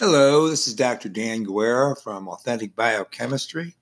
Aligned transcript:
Hello, 0.00 0.48
this 0.48 0.68
is 0.68 0.74
Dr. 0.74 1.08
Dan 1.08 1.42
Guerra 1.42 1.96
from 1.96 2.28
Authentic 2.28 2.76
Biochemistry, 2.76 3.74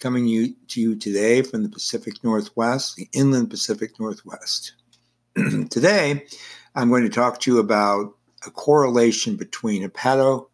coming 0.00 0.26
you, 0.26 0.56
to 0.66 0.80
you 0.80 0.96
today 0.96 1.40
from 1.42 1.62
the 1.62 1.68
Pacific 1.68 2.14
Northwest, 2.24 2.96
the 2.96 3.08
inland 3.12 3.48
Pacific 3.48 4.00
Northwest. 4.00 4.72
today, 5.70 6.26
I'm 6.74 6.88
going 6.88 7.04
to 7.04 7.08
talk 7.08 7.38
to 7.40 7.52
you 7.52 7.60
about 7.60 8.12
a 8.44 8.50
correlation 8.50 9.36
between 9.36 9.88
hepatocellular 9.88 10.48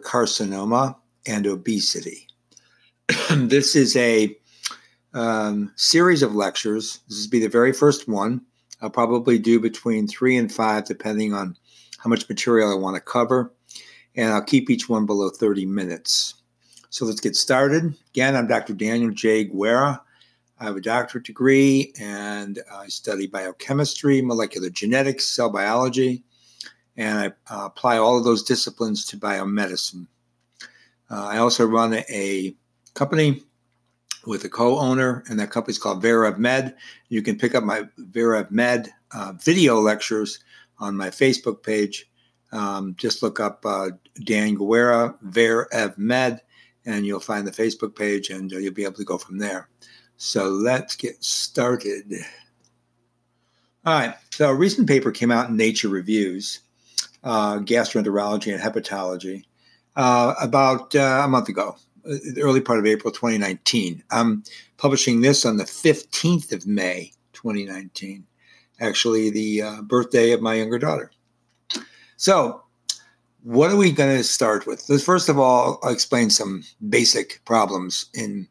carcinoma 0.00 0.96
and 1.26 1.46
obesity. 1.46 2.28
this 3.30 3.76
is 3.76 3.94
a 3.94 4.34
um, 5.12 5.70
series 5.76 6.22
of 6.22 6.34
lectures. 6.34 7.00
This 7.10 7.26
will 7.26 7.30
be 7.30 7.40
the 7.40 7.48
very 7.50 7.74
first 7.74 8.08
one. 8.08 8.40
I'll 8.80 8.88
probably 8.88 9.38
do 9.38 9.60
between 9.60 10.08
three 10.08 10.38
and 10.38 10.50
five, 10.50 10.86
depending 10.86 11.34
on 11.34 11.58
how 12.02 12.08
much 12.08 12.28
material 12.28 12.72
I 12.72 12.76
want 12.76 12.96
to 12.96 13.00
cover, 13.00 13.52
and 14.16 14.32
I'll 14.32 14.42
keep 14.42 14.70
each 14.70 14.88
one 14.88 15.06
below 15.06 15.28
30 15.28 15.66
minutes. 15.66 16.34
So 16.88 17.04
let's 17.04 17.20
get 17.20 17.36
started. 17.36 17.94
Again, 18.08 18.34
I'm 18.34 18.46
Dr. 18.46 18.72
Daniel 18.72 19.10
J. 19.10 19.44
Guerra. 19.44 20.02
I 20.58 20.64
have 20.64 20.76
a 20.76 20.80
doctorate 20.80 21.24
degree 21.24 21.92
and 22.00 22.58
I 22.72 22.88
study 22.88 23.26
biochemistry, 23.26 24.20
molecular 24.20 24.70
genetics, 24.70 25.26
cell 25.26 25.50
biology, 25.50 26.24
and 26.96 27.18
I 27.18 27.54
uh, 27.54 27.66
apply 27.66 27.98
all 27.98 28.18
of 28.18 28.24
those 28.24 28.42
disciplines 28.42 29.04
to 29.06 29.16
biomedicine. 29.16 30.06
Uh, 31.10 31.26
I 31.26 31.38
also 31.38 31.66
run 31.66 31.94
a, 31.94 32.54
company 32.94 33.42
with 34.26 34.44
a 34.44 34.48
co-owner, 34.48 35.22
and 35.28 35.38
that 35.38 35.50
company 35.50 35.72
is 35.72 35.78
called 35.78 36.02
Verev 36.02 36.38
Med. 36.38 36.74
You 37.08 37.22
can 37.22 37.38
pick 37.38 37.54
up 37.54 37.64
my 37.64 37.84
Verev 37.98 38.50
Med 38.50 38.92
uh, 39.12 39.32
video 39.40 39.80
lectures 39.80 40.40
on 40.80 40.96
my 40.96 41.10
Facebook 41.10 41.62
page. 41.62 42.10
Um, 42.52 42.94
just 42.98 43.22
look 43.22 43.38
up 43.38 43.64
uh, 43.64 43.90
Dan 44.24 44.54
Guerra, 44.54 45.14
Verev 45.24 45.96
Med, 45.96 46.40
and 46.84 47.06
you'll 47.06 47.20
find 47.20 47.46
the 47.46 47.52
Facebook 47.52 47.94
page, 47.94 48.30
and 48.30 48.52
uh, 48.52 48.58
you'll 48.58 48.74
be 48.74 48.84
able 48.84 48.94
to 48.94 49.04
go 49.04 49.18
from 49.18 49.38
there. 49.38 49.68
So 50.16 50.48
let's 50.48 50.96
get 50.96 51.22
started. 51.22 52.12
All 53.84 53.98
right. 53.98 54.14
So 54.30 54.50
a 54.50 54.54
recent 54.54 54.88
paper 54.88 55.10
came 55.10 55.30
out 55.30 55.48
in 55.48 55.56
Nature 55.56 55.88
Reviews, 55.88 56.60
uh, 57.24 57.58
Gastroenterology 57.58 58.52
and 58.52 58.62
Hepatology, 58.62 59.44
uh, 59.96 60.34
about 60.40 60.94
uh, 60.94 61.22
a 61.24 61.28
month 61.28 61.48
ago, 61.48 61.76
uh, 62.04 62.16
the 62.34 62.42
early 62.42 62.60
part 62.60 62.78
of 62.78 62.86
April 62.86 63.12
2019. 63.12 64.02
I'm 64.10 64.44
publishing 64.76 65.20
this 65.20 65.46
on 65.46 65.56
the 65.56 65.64
15th 65.64 66.52
of 66.52 66.66
May 66.66 67.12
2019 67.32 68.26
actually 68.80 69.30
the 69.30 69.62
uh, 69.62 69.82
birthday 69.82 70.32
of 70.32 70.42
my 70.42 70.54
younger 70.54 70.78
daughter. 70.78 71.10
So, 72.16 72.62
what 73.42 73.70
are 73.70 73.76
we 73.76 73.92
going 73.92 74.16
to 74.16 74.24
start 74.24 74.66
with? 74.66 74.82
First 75.02 75.28
of 75.28 75.38
all, 75.38 75.78
I'll 75.82 75.92
explain 75.92 76.28
some 76.28 76.62
basic 76.88 77.40
problems 77.44 78.06
in 78.12 78.46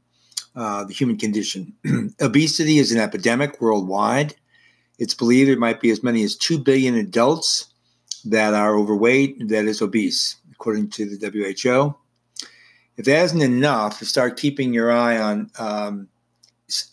uh, 0.55 0.83
the 0.86 0.94
human 0.94 1.17
condition. 1.17 1.73
Obesity 2.21 2.80
is 2.80 2.91
an 2.91 2.99
epidemic 2.99 3.61
worldwide. 3.61 4.36
It's 4.97 5.13
believed 5.13 5.49
there 5.49 5.58
might 5.58 5.80
be 5.80 5.91
as 5.91 6.03
many 6.03 6.23
as 6.23 6.36
2 6.36 6.59
billion 6.59 6.95
adults 6.95 7.71
that 8.25 8.53
are 8.53 8.75
overweight, 8.75 9.47
that 9.49 9.66
is 9.66 9.81
obese, 9.81 10.36
according 10.52 10.89
to 10.89 11.05
the 11.05 11.30
WHO. 11.30 11.95
If 12.97 13.05
that 13.05 13.23
isn't 13.25 13.41
enough, 13.41 13.99
to 13.99 14.05
start 14.05 14.38
keeping 14.38 14.73
your 14.73 14.91
eye 14.91 15.17
on 15.17 15.52
um, 15.58 16.09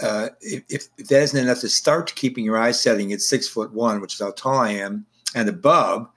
uh, 0.02 0.28
if, 0.40 0.64
if 0.68 0.96
that 0.96 1.22
isn't 1.22 1.42
enough 1.44 1.60
to 1.60 1.68
start 1.68 2.14
keeping 2.14 2.44
your 2.44 2.58
eye 2.58 2.72
setting 2.72 3.12
at 3.12 3.20
six 3.20 3.48
foot 3.48 3.72
one, 3.72 4.00
which 4.00 4.14
is 4.14 4.20
how 4.20 4.32
tall 4.32 4.58
I 4.58 4.70
am, 4.70 5.06
and 5.34 5.48
above, 5.48 6.08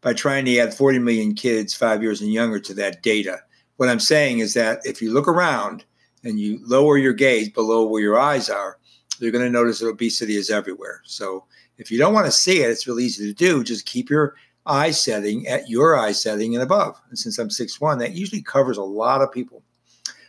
by 0.00 0.12
trying 0.12 0.44
to 0.44 0.58
add 0.58 0.74
40 0.74 0.98
million 1.00 1.34
kids 1.34 1.74
five 1.74 2.02
years 2.02 2.20
and 2.20 2.32
younger 2.32 2.60
to 2.60 2.74
that 2.74 3.02
data. 3.02 3.40
What 3.76 3.88
I'm 3.88 4.00
saying 4.00 4.38
is 4.38 4.54
that 4.54 4.80
if 4.84 5.02
you 5.02 5.12
look 5.12 5.28
around 5.28 5.84
and 6.24 6.38
you 6.38 6.60
lower 6.62 6.96
your 6.96 7.12
gaze 7.12 7.48
below 7.48 7.86
where 7.86 8.02
your 8.02 8.18
eyes 8.18 8.48
are, 8.48 8.78
you're 9.18 9.32
going 9.32 9.44
to 9.44 9.50
notice 9.50 9.80
that 9.80 9.88
obesity 9.88 10.36
is 10.36 10.50
everywhere. 10.50 11.00
So 11.04 11.44
if 11.78 11.90
you 11.90 11.98
don't 11.98 12.14
want 12.14 12.26
to 12.26 12.32
see 12.32 12.62
it, 12.62 12.70
it's 12.70 12.86
really 12.86 13.04
easy 13.04 13.26
to 13.26 13.34
do. 13.34 13.64
Just 13.64 13.86
keep 13.86 14.10
your 14.10 14.34
eye 14.66 14.90
setting 14.90 15.46
at 15.46 15.68
your 15.68 15.98
eye 15.98 16.12
setting 16.12 16.54
and 16.54 16.62
above. 16.62 17.00
And 17.08 17.18
since 17.18 17.38
I'm 17.38 17.50
six 17.50 17.80
one, 17.80 17.98
that 17.98 18.14
usually 18.14 18.42
covers 18.42 18.78
a 18.78 18.82
lot 18.82 19.22
of 19.22 19.32
people. 19.32 19.62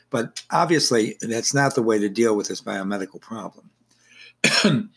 But 0.10 0.44
obviously, 0.52 1.18
that's 1.22 1.54
not 1.54 1.76
the 1.76 1.84
way 1.84 2.00
to 2.00 2.10
deal 2.10 2.36
with 2.36 2.48
this 2.48 2.62
biomedical 2.62 3.20
problem. 3.22 3.70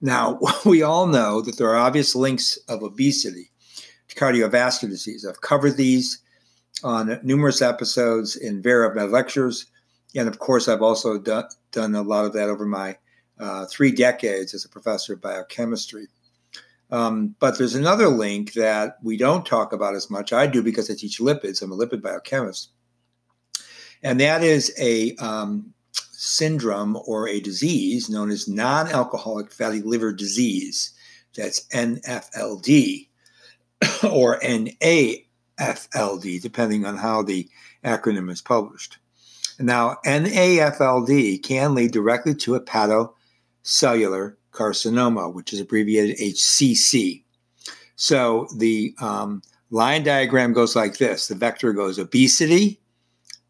now, 0.00 0.38
we 0.64 0.82
all 0.82 1.06
know 1.06 1.40
that 1.40 1.56
there 1.58 1.68
are 1.70 1.76
obvious 1.76 2.14
links 2.14 2.56
of 2.68 2.82
obesity 2.82 3.50
to 4.08 4.16
cardiovascular 4.16 4.88
disease. 4.88 5.24
I've 5.24 5.40
covered 5.40 5.76
these 5.76 6.20
on 6.82 7.18
numerous 7.22 7.62
episodes 7.62 8.36
in 8.36 8.62
Verev 8.62 9.10
lectures. 9.10 9.66
And 10.14 10.28
of 10.28 10.38
course, 10.38 10.68
I've 10.68 10.82
also 10.82 11.18
done, 11.18 11.44
done 11.72 11.94
a 11.94 12.02
lot 12.02 12.24
of 12.24 12.32
that 12.34 12.48
over 12.48 12.66
my 12.66 12.96
uh, 13.38 13.66
three 13.66 13.92
decades 13.92 14.54
as 14.54 14.64
a 14.64 14.68
professor 14.68 15.14
of 15.14 15.20
biochemistry. 15.20 16.06
Um, 16.90 17.34
but 17.40 17.58
there's 17.58 17.74
another 17.74 18.08
link 18.08 18.52
that 18.54 18.98
we 19.02 19.16
don't 19.16 19.44
talk 19.44 19.72
about 19.72 19.96
as 19.96 20.08
much. 20.10 20.32
I 20.32 20.46
do 20.46 20.62
because 20.62 20.90
I 20.90 20.94
teach 20.94 21.18
lipids. 21.18 21.60
I'm 21.60 21.72
a 21.72 21.76
lipid 21.76 22.00
biochemist 22.00 22.70
and 24.02 24.20
that 24.20 24.42
is 24.42 24.72
a 24.78 25.14
um, 25.16 25.72
syndrome 26.12 26.98
or 27.06 27.28
a 27.28 27.40
disease 27.40 28.08
known 28.08 28.30
as 28.30 28.48
non 28.48 28.88
alcoholic 28.88 29.52
fatty 29.52 29.82
liver 29.82 30.12
disease. 30.12 30.92
That's 31.36 31.66
NFLD 31.68 33.08
or 34.10 34.40
NAFLD, 34.40 35.22
depending 36.42 36.86
on 36.86 36.96
how 36.96 37.22
the 37.22 37.48
acronym 37.84 38.30
is 38.30 38.40
published. 38.40 38.98
Now, 39.58 39.96
NAFLD 40.04 41.42
can 41.42 41.74
lead 41.74 41.92
directly 41.92 42.34
to 42.36 42.58
hepatocellular 42.58 44.36
carcinoma, 44.52 45.32
which 45.32 45.52
is 45.52 45.60
abbreviated 45.60 46.18
HCC. 46.18 47.22
So 47.96 48.48
the 48.56 48.94
um, 49.00 49.42
line 49.70 50.02
diagram 50.04 50.52
goes 50.52 50.76
like 50.76 50.98
this 50.98 51.28
the 51.28 51.34
vector 51.34 51.72
goes 51.72 51.98
obesity, 51.98 52.80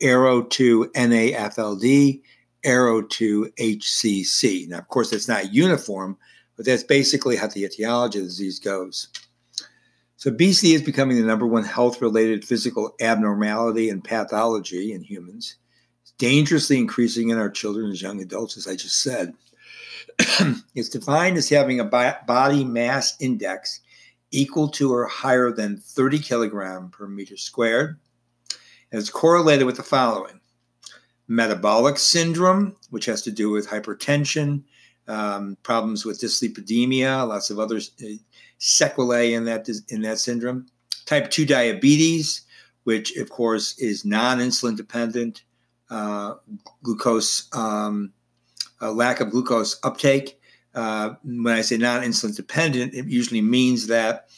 arrow 0.00 0.42
to 0.42 0.86
NAFLD, 0.94 2.20
arrow 2.64 3.02
to 3.02 3.52
HCC. 3.58 4.68
Now, 4.68 4.78
of 4.78 4.88
course, 4.88 5.10
that's 5.10 5.28
not 5.28 5.52
uniform, 5.52 6.16
but 6.56 6.66
that's 6.66 6.82
basically 6.82 7.36
how 7.36 7.48
the 7.48 7.64
etiology 7.64 8.18
of 8.18 8.24
the 8.24 8.28
disease 8.28 8.58
goes. 8.58 9.08
So, 10.16 10.30
obesity 10.30 10.72
is 10.72 10.82
becoming 10.82 11.16
the 11.16 11.26
number 11.26 11.46
one 11.46 11.64
health 11.64 12.00
related 12.00 12.44
physical 12.44 12.94
abnormality 13.00 13.90
and 13.90 14.02
pathology 14.02 14.92
in 14.92 15.02
humans. 15.02 15.56
It's 16.02 16.12
dangerously 16.12 16.78
increasing 16.78 17.28
in 17.28 17.38
our 17.38 17.50
children 17.50 17.86
and 17.86 18.00
young 18.00 18.20
adults, 18.20 18.56
as 18.56 18.66
I 18.66 18.76
just 18.76 19.02
said. 19.02 19.34
it's 20.74 20.88
defined 20.88 21.36
as 21.36 21.48
having 21.48 21.80
a 21.80 21.84
body 22.26 22.64
mass 22.64 23.14
index 23.20 23.80
equal 24.30 24.68
to 24.68 24.92
or 24.92 25.06
higher 25.06 25.52
than 25.52 25.76
30 25.76 26.18
kilogram 26.18 26.88
per 26.90 27.06
meter 27.06 27.36
squared 27.36 27.98
it's 28.92 29.10
correlated 29.10 29.66
with 29.66 29.76
the 29.76 29.82
following 29.82 30.41
metabolic 31.28 31.98
syndrome, 31.98 32.76
which 32.91 33.06
has 33.06 33.22
to 33.22 33.30
do 33.30 33.50
with 33.50 33.69
hypertension, 33.69 34.62
um, 35.08 35.56
problems 35.62 36.04
with 36.04 36.20
dyslipidemia, 36.20 37.26
lots 37.26 37.50
of 37.50 37.58
other 37.58 37.76
uh, 37.76 38.06
sequelae 38.58 39.34
in 39.34 39.44
that, 39.44 39.69
in 39.88 40.02
that 40.02 40.19
syndrome. 40.19 40.66
Type 41.04 41.30
2 41.30 41.47
diabetes, 41.47 42.42
which 42.84 43.16
of 43.16 43.30
course 43.30 43.78
is 43.78 44.04
non 44.04 44.38
insulin 44.38 44.76
dependent, 44.76 45.42
uh, 45.91 46.34
glucose, 46.82 47.48
um, 47.54 48.12
lack 48.80 49.20
of 49.20 49.30
glucose 49.30 49.78
uptake. 49.82 50.41
Uh, 50.74 51.14
when 51.24 51.54
I 51.54 51.62
say 51.62 51.76
non 51.76 52.03
insulin 52.03 52.36
dependent, 52.36 52.94
it 52.94 53.06
usually 53.06 53.41
means 53.41 53.86
that 53.86 54.28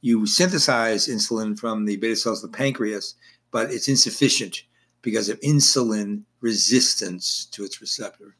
you 0.00 0.26
synthesize 0.26 1.08
insulin 1.08 1.58
from 1.58 1.84
the 1.84 1.96
beta 1.96 2.16
cells 2.16 2.42
of 2.42 2.50
the 2.50 2.56
pancreas, 2.56 3.14
but 3.52 3.70
it's 3.70 3.86
insufficient 3.86 4.64
because 5.02 5.28
of 5.28 5.38
insulin 5.40 6.22
resistance 6.40 7.46
to 7.52 7.64
its 7.64 7.80
receptor. 7.80 8.34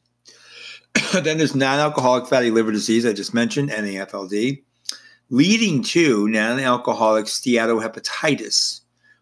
then 1.13 1.37
there's 1.37 1.55
non 1.55 1.79
alcoholic 1.79 2.27
fatty 2.27 2.51
liver 2.51 2.71
disease, 2.71 3.05
I 3.05 3.13
just 3.13 3.33
mentioned, 3.33 3.69
NAFLD, 3.69 4.63
leading 5.29 5.83
to 5.83 6.27
non 6.27 6.59
alcoholic 6.59 7.25
steatohepatitis, 7.25 8.81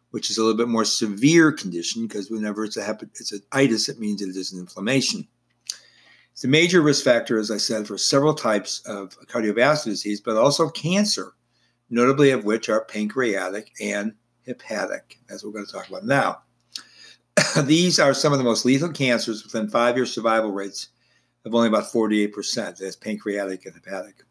which 0.09 0.31
is 0.31 0.37
a 0.37 0.41
little 0.41 0.57
bit 0.57 0.67
more 0.67 0.85
severe 0.85 1.51
condition 1.51 2.07
because 2.07 2.31
whenever 2.31 2.65
it's 2.65 2.77
a 2.77 2.83
hepat- 2.83 3.19
it's 3.19 3.31
an 3.31 3.41
itis, 3.51 3.89
it 3.89 3.99
means 3.99 4.21
it 4.21 4.35
is 4.35 4.51
an 4.51 4.59
inflammation. 4.59 5.27
It's 6.33 6.43
a 6.43 6.47
major 6.47 6.81
risk 6.81 7.03
factor, 7.03 7.37
as 7.37 7.51
I 7.51 7.57
said, 7.57 7.87
for 7.87 7.97
several 7.97 8.33
types 8.33 8.81
of 8.85 9.17
cardiovascular 9.27 9.85
disease, 9.85 10.21
but 10.21 10.37
also 10.37 10.69
cancer, 10.69 11.33
notably 11.89 12.31
of 12.31 12.45
which 12.45 12.69
are 12.69 12.85
pancreatic 12.85 13.71
and 13.79 14.13
hepatic, 14.45 15.19
as 15.29 15.43
we're 15.43 15.51
going 15.51 15.65
to 15.65 15.71
talk 15.71 15.89
about 15.89 16.05
now. 16.05 16.41
These 17.63 17.99
are 17.99 18.13
some 18.13 18.33
of 18.33 18.39
the 18.39 18.45
most 18.45 18.65
lethal 18.65 18.91
cancers 18.91 19.43
within 19.43 19.69
five 19.69 19.95
year 19.95 20.05
survival 20.05 20.51
rates 20.51 20.89
of 21.45 21.55
only 21.55 21.67
about 21.67 21.91
48%. 21.91 22.77
That's 22.77 22.95
pancreatic 22.95 23.65
and 23.65 23.75
hepatic. 23.75 24.23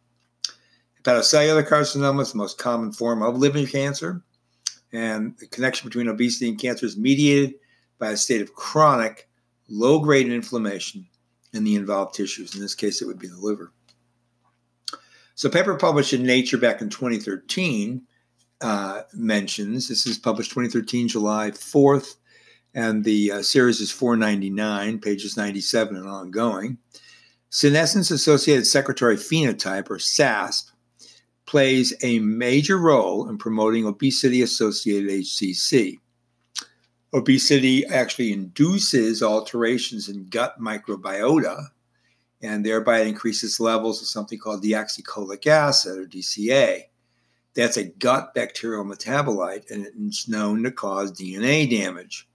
Hepatocellular 1.03 1.67
carcinoma 1.67 2.23
is 2.23 2.33
the 2.33 2.39
most 2.39 2.59
common 2.59 2.93
form 2.93 3.23
of 3.23 3.37
liver 3.37 3.67
cancer. 3.67 4.23
And 4.93 5.37
the 5.39 5.47
connection 5.47 5.89
between 5.89 6.09
obesity 6.09 6.49
and 6.49 6.59
cancer 6.59 6.85
is 6.85 6.97
mediated 6.97 7.55
by 7.99 8.11
a 8.11 8.17
state 8.17 8.43
of 8.43 8.55
chronic, 8.55 9.29
low 9.69 10.01
grade 10.01 10.29
inflammation 10.29 11.07
in 11.53 11.65
the 11.65 11.77
involved 11.77 12.15
tissues. 12.15 12.55
In 12.55 12.61
this 12.61 12.75
case, 12.75 13.01
it 13.01 13.07
would 13.07 13.19
be 13.19 13.29
the 13.29 13.39
liver. 13.39 13.73
So, 15.37 15.49
a 15.49 15.53
paper 15.53 15.75
published 15.77 16.13
in 16.13 16.23
Nature 16.23 16.59
back 16.59 16.83
in 16.83 16.91
2013 16.91 18.03
uh, 18.61 19.03
mentions 19.15 19.89
this 19.89 20.07
is 20.07 20.19
published 20.19 20.51
2013, 20.51 21.09
July 21.09 21.51
4th, 21.51 22.17
and 22.75 23.05
the 23.05 23.33
uh, 23.33 23.43
series 23.43 23.81
is 23.81 23.91
499, 23.91 24.99
pages 25.01 25.37
97 25.37 25.97
and 25.97 26.09
ongoing. 26.09 26.79
Senescence 27.51 28.11
associated 28.11 28.67
secretory 28.67 29.17
phenotype, 29.17 29.91
or 29.91 29.99
SASP, 29.99 30.71
plays 31.47 31.93
a 32.03 32.21
major 32.21 32.79
role 32.79 33.29
in 33.29 33.37
promoting 33.37 33.87
obesity 33.87 34.43
associated 34.43 35.11
HCC. 35.11 35.99
Obesity 37.13 37.85
actually 37.87 38.33
induces 38.33 39.21
alterations 39.21 40.09
in 40.09 40.29
gut 40.29 40.61
microbiota, 40.61 41.67
and 42.41 42.65
thereby 42.65 43.01
it 43.01 43.09
increases 43.09 43.59
levels 43.59 44.01
of 44.01 44.07
something 44.07 44.39
called 44.39 44.63
deoxycholic 44.63 45.45
acid, 45.49 45.99
or 45.99 46.07
DCA. 46.07 46.83
That's 47.55 47.77
a 47.77 47.85
gut 47.85 48.35
bacterial 48.35 48.85
metabolite, 48.85 49.71
and 49.71 49.87
it's 50.09 50.29
known 50.29 50.63
to 50.63 50.71
cause 50.71 51.13
DNA 51.13 51.69
damage. 51.69 52.29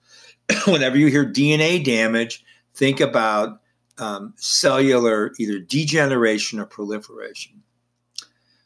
Whenever 0.68 0.98
you 0.98 1.08
hear 1.08 1.26
DNA 1.26 1.84
damage, 1.84 2.44
think 2.74 3.00
about 3.00 3.62
um, 3.98 4.34
cellular 4.36 5.32
either 5.40 5.60
degeneration 5.60 6.60
or 6.60 6.66
proliferation. 6.66 7.64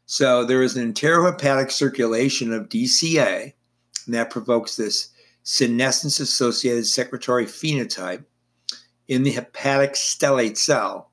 So 0.08 0.44
there 0.44 0.64
is 0.64 0.76
an 0.76 0.92
enterohepatic 0.92 1.72
circulation 1.72 2.52
of 2.52 2.68
DCA, 2.68 3.54
and 4.06 4.16
that 4.16 4.32
provokes 4.32 4.76
this 4.76 5.10
senescence 5.44 6.20
associated 6.20 6.88
secretory 6.88 7.46
phenotype 7.46 8.24
in 9.08 9.24
the 9.24 9.32
hepatic 9.32 9.94
stellate 9.94 10.58
cell, 10.58 11.12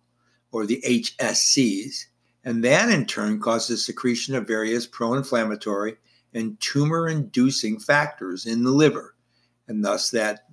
or 0.52 0.64
the 0.64 0.82
HSCs. 0.86 2.06
And 2.46 2.62
that 2.62 2.88
in 2.88 3.04
turn 3.04 3.40
causes 3.40 3.84
secretion 3.84 4.37
of 4.37 4.46
various 4.46 4.87
pro 4.87 5.14
inflammatory 5.14 5.96
and 6.32 6.58
tumor 6.60 7.08
inducing 7.08 7.81
factors 7.81 8.46
in 8.46 8.62
the 8.62 8.70
liver, 8.70 9.16
and 9.66 9.84
thus 9.84 10.10
that 10.12 10.44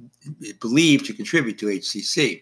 is 0.42 0.54
believed 0.54 1.06
to 1.06 1.14
contribute 1.14 1.60
to 1.60 1.68
HCC. 1.68 2.42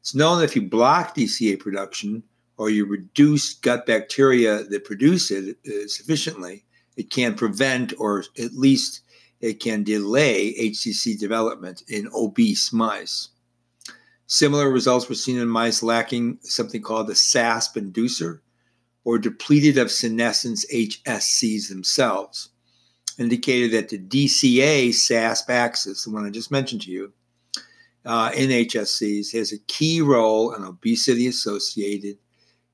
It's 0.00 0.14
known 0.14 0.38
that 0.38 0.46
if 0.46 0.56
you 0.56 0.62
block 0.62 1.14
DCA 1.14 1.60
production, 1.60 2.22
or 2.56 2.70
you 2.70 2.86
reduce 2.86 3.54
gut 3.54 3.86
bacteria 3.86 4.64
that 4.64 4.84
produce 4.84 5.30
it 5.30 5.56
uh, 5.66 5.86
sufficiently, 5.86 6.64
it 6.96 7.10
can 7.10 7.34
prevent 7.34 7.92
or 7.98 8.24
at 8.38 8.52
least 8.54 9.02
it 9.40 9.60
can 9.60 9.82
delay 9.82 10.54
HCC 10.54 11.18
development 11.18 11.82
in 11.88 12.08
obese 12.14 12.72
mice. 12.72 13.28
Similar 14.32 14.70
results 14.70 15.08
were 15.08 15.16
seen 15.16 15.38
in 15.40 15.48
mice 15.48 15.82
lacking 15.82 16.38
something 16.42 16.82
called 16.82 17.08
the 17.08 17.14
SASP 17.14 17.74
inducer 17.74 18.38
or 19.02 19.18
depleted 19.18 19.76
of 19.76 19.90
senescence 19.90 20.64
HSCs 20.72 21.68
themselves, 21.68 22.50
indicated 23.18 23.72
that 23.72 23.88
the 23.88 23.98
DCA 23.98 24.90
SASP 24.90 25.50
axis, 25.50 26.04
the 26.04 26.12
one 26.12 26.24
I 26.24 26.30
just 26.30 26.52
mentioned 26.52 26.82
to 26.82 26.92
you, 26.92 27.12
uh, 28.04 28.30
in 28.36 28.50
HSCs, 28.50 29.32
has 29.32 29.52
a 29.52 29.58
key 29.66 30.00
role 30.00 30.54
in 30.54 30.62
obesity 30.62 31.26
associated 31.26 32.16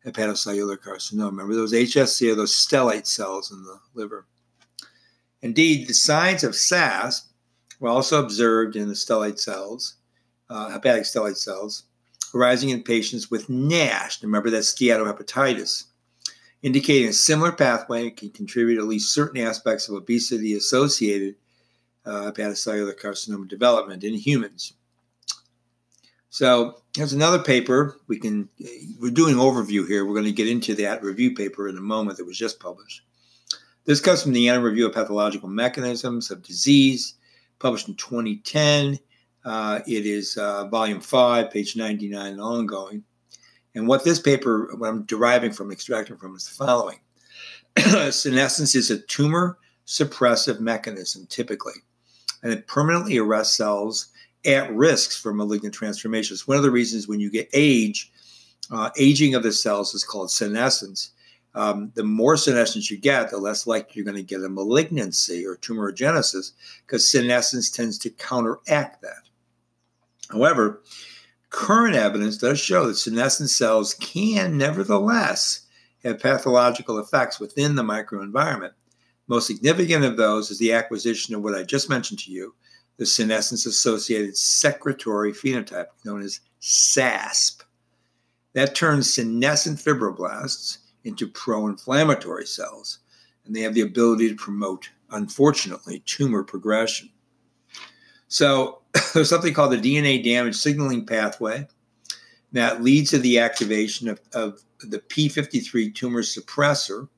hepatocellular 0.05 0.77
carcinoma. 0.77 1.31
Remember, 1.31 1.55
those 1.55 1.73
HSC 1.73 2.31
are 2.31 2.35
those 2.35 2.53
stellate 2.53 3.07
cells 3.07 3.51
in 3.51 3.65
the 3.65 3.79
liver. 3.95 4.27
Indeed, 5.41 5.89
the 5.89 5.95
signs 5.95 6.45
of 6.45 6.53
SASP 6.53 7.29
were 7.81 7.89
also 7.89 8.23
observed 8.23 8.77
in 8.77 8.89
the 8.89 8.95
stellate 8.95 9.39
cells, 9.39 9.96
uh, 10.51 10.71
hepatic 10.71 11.05
stellate 11.05 11.37
cells, 11.37 11.85
arising 12.35 12.71
in 12.71 12.83
patients 12.83 13.31
with 13.31 13.49
NASH. 13.49 14.23
Remember, 14.23 14.51
that's 14.51 14.73
steatohepatitis, 14.75 15.85
indicating 16.63 17.09
a 17.09 17.13
similar 17.13 17.53
pathway 17.53 18.11
can 18.11 18.31
contribute 18.31 18.79
at 18.79 18.85
least 18.85 19.15
certain 19.15 19.41
aspects 19.41 19.89
of 19.89 19.95
obesity 19.95 20.55
associated 20.55 21.35
uh, 22.05 22.31
hepatocellular 22.31 22.99
carcinoma 22.99 23.49
development 23.49 24.05
in 24.05 24.15
humans. 24.15 24.75
So 26.31 26.83
here's 26.95 27.13
another 27.13 27.39
paper. 27.39 27.97
We 28.09 28.19
can 28.19 28.49
we're 29.01 29.11
doing 29.11 29.37
overview 29.37 29.87
here. 29.87 30.05
We're 30.05 30.13
going 30.13 30.25
to 30.25 30.33
get 30.33 30.49
into 30.49 30.75
that 30.75 31.03
review 31.03 31.35
paper 31.35 31.69
in 31.69 31.79
a 31.79 31.81
moment 31.81 32.19
that 32.19 32.27
was 32.27 32.39
just 32.39 32.61
published. 32.61 33.03
This 33.87 34.01
comes 34.01 34.23
from 34.23 34.33
the 34.33 34.49
Annual 34.49 34.65
Review 34.69 34.87
of 34.87 34.93
Pathological 34.93 35.49
Mechanisms 35.49 36.31
of 36.31 36.43
Disease, 36.43 37.15
published 37.61 37.89
in 37.89 37.95
2010. 37.95 38.99
Uh, 39.47 39.81
it 39.87 40.05
is 40.07 40.37
uh, 40.39 40.67
volume 40.67 41.01
five, 41.01 41.53
page 41.53 41.77
99, 41.77 42.33
and 42.33 42.41
ongoing. 42.41 43.05
And 43.77 43.87
what 43.87 44.03
this 44.03 44.19
paper, 44.19 44.75
what 44.77 44.89
I'm 44.89 45.05
deriving 45.05 45.53
from, 45.53 45.71
extracting 45.71 46.17
from, 46.17 46.35
is 46.35 46.49
the 46.49 46.65
following: 46.65 46.99
senescence 48.11 48.75
is 48.75 48.91
a 48.91 48.99
tumor 48.99 49.57
suppressive 49.87 50.59
mechanism, 50.59 51.27
typically, 51.29 51.75
and 52.43 52.53
it 52.53 52.67
permanently 52.67 53.19
arrests 53.19 53.57
cells 53.57 54.09
at 54.45 54.75
risks 54.75 55.17
for 55.17 55.33
malignant 55.33 55.75
transformations. 55.75 56.49
One 56.49 56.57
of 56.57 56.65
the 56.65 56.71
reasons 56.73 57.07
when 57.07 57.21
you 57.21 57.31
get 57.31 57.49
age, 57.53 58.11
uh, 58.73 58.91
aging 58.99 59.37
of 59.37 59.45
the 59.45 59.53
cells 59.53 59.95
is 59.95 60.03
called 60.03 60.33
senescence. 60.33 61.13
Um, 61.55 61.93
the 61.95 62.05
more 62.05 62.37
senescence 62.37 62.91
you 62.91 62.99
get, 62.99 63.31
the 63.31 63.39
less 63.39 63.65
likely 63.67 63.93
you're 63.95 64.05
going 64.05 64.17
to 64.17 64.23
get 64.23 64.43
a 64.43 64.49
malignancy 64.49 65.47
or 65.47 65.57
tumorigenesis 65.57 66.53
because 66.85 67.09
senescence 67.09 67.71
tends 67.71 67.97
to 67.99 68.11
counteract 68.11 69.03
that. 69.03 69.26
However, 70.31 70.83
current 71.51 71.97
evidence 71.97 72.37
does 72.37 72.59
show 72.59 72.87
that 72.87 72.97
senescent 72.97 73.51
cells 73.51 73.95
can 73.95 74.59
nevertheless 74.59 75.67
have 76.05 76.21
pathological 76.21 76.99
effects 76.99 77.41
within 77.41 77.75
the 77.75 77.83
microenvironment. 77.83 78.73
Most 79.29 79.47
significant 79.47 80.05
of 80.05 80.17
those 80.17 80.51
is 80.51 80.59
the 80.59 80.73
acquisition 80.73 81.35
of 81.35 81.43
what 81.43 81.55
I 81.55 81.63
just 81.63 81.89
mentioned 81.91 82.21
to 82.21 82.31
you, 82.31 82.55
the 82.97 83.07
senescence 83.07 83.67
associated 83.67 84.37
secretory 84.37 85.33
phenotype, 85.33 85.87
known 86.05 86.23
as 86.23 86.41
SASP. 86.61 87.63
That 88.55 88.75
turns 88.75 89.13
senescent 89.13 89.79
fibroblasts 89.79 90.79
into 91.05 91.29
pro 91.29 91.67
inflammatory 91.67 92.47
cells, 92.47 93.01
and 93.45 93.55
they 93.55 93.61
have 93.61 93.75
the 93.75 93.83
ability 93.83 94.29
to 94.29 94.35
promote, 94.35 94.91
unfortunately, 95.11 96.03
tumor 96.07 96.43
progression. 96.43 97.11
So, 98.29 98.83
there's 99.15 99.29
something 99.29 99.55
called 99.55 99.73
the 99.73 99.77
DNA 99.77 100.23
damage 100.23 100.57
signaling 100.57 101.07
pathway 101.07 101.67
that 102.53 102.83
leads 102.83 103.11
to 103.11 103.19
the 103.19 103.39
activation 103.39 104.09
of, 104.09 104.21
of 104.33 104.63
the 104.81 104.99
P53 104.99 105.95
tumor 105.95 106.23
suppressor. 106.23 107.09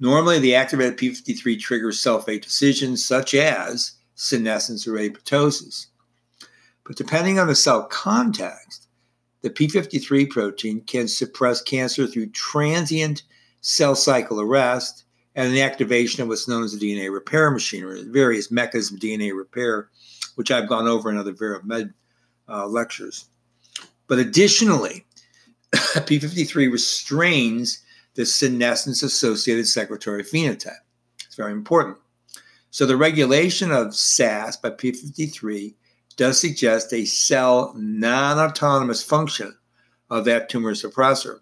Normally, 0.00 0.38
the 0.38 0.54
activated 0.54 0.98
P53 0.98 1.58
triggers 1.60 2.00
cell 2.00 2.20
fate 2.20 2.42
decisions 2.42 3.04
such 3.04 3.34
as 3.34 3.92
senescence 4.14 4.86
or 4.86 4.94
apoptosis. 4.94 5.86
But 6.84 6.96
depending 6.96 7.38
on 7.38 7.46
the 7.46 7.54
cell 7.54 7.84
context, 7.84 8.88
the 9.42 9.50
P53 9.50 10.28
protein 10.28 10.80
can 10.82 11.08
suppress 11.08 11.62
cancer 11.62 12.06
through 12.06 12.30
transient 12.30 13.22
cell 13.60 13.94
cycle 13.94 14.40
arrest 14.40 15.04
and 15.34 15.52
the 15.52 15.62
activation 15.62 16.22
of 16.22 16.28
what's 16.28 16.48
known 16.48 16.62
as 16.62 16.78
the 16.78 16.78
DNA 16.78 17.12
repair 17.12 17.50
machinery, 17.50 18.04
various 18.04 18.50
mechanisms 18.50 19.02
of 19.02 19.08
DNA 19.08 19.36
repair, 19.36 19.88
which 20.34 20.50
I've 20.50 20.68
gone 20.68 20.86
over 20.86 21.10
in 21.10 21.16
other 21.16 21.32
Vera 21.32 21.60
Med 21.64 21.92
uh, 22.48 22.66
lectures. 22.66 23.26
But 24.06 24.18
additionally, 24.18 25.04
P53 25.74 26.70
restrains 26.70 27.82
the 28.14 28.26
senescence 28.26 29.02
associated 29.02 29.66
secretory 29.66 30.22
phenotype. 30.22 30.72
It's 31.24 31.34
very 31.36 31.52
important. 31.52 31.98
So 32.70 32.86
the 32.86 32.96
regulation 32.96 33.70
of 33.70 33.94
SASP 33.94 34.62
by 34.62 34.70
P53 34.70 35.74
does 36.16 36.40
suggest 36.40 36.92
a 36.92 37.04
cell 37.04 37.72
non 37.76 38.38
autonomous 38.38 39.02
function 39.02 39.56
of 40.10 40.24
that 40.24 40.48
tumor 40.48 40.74
suppressor. 40.74 41.40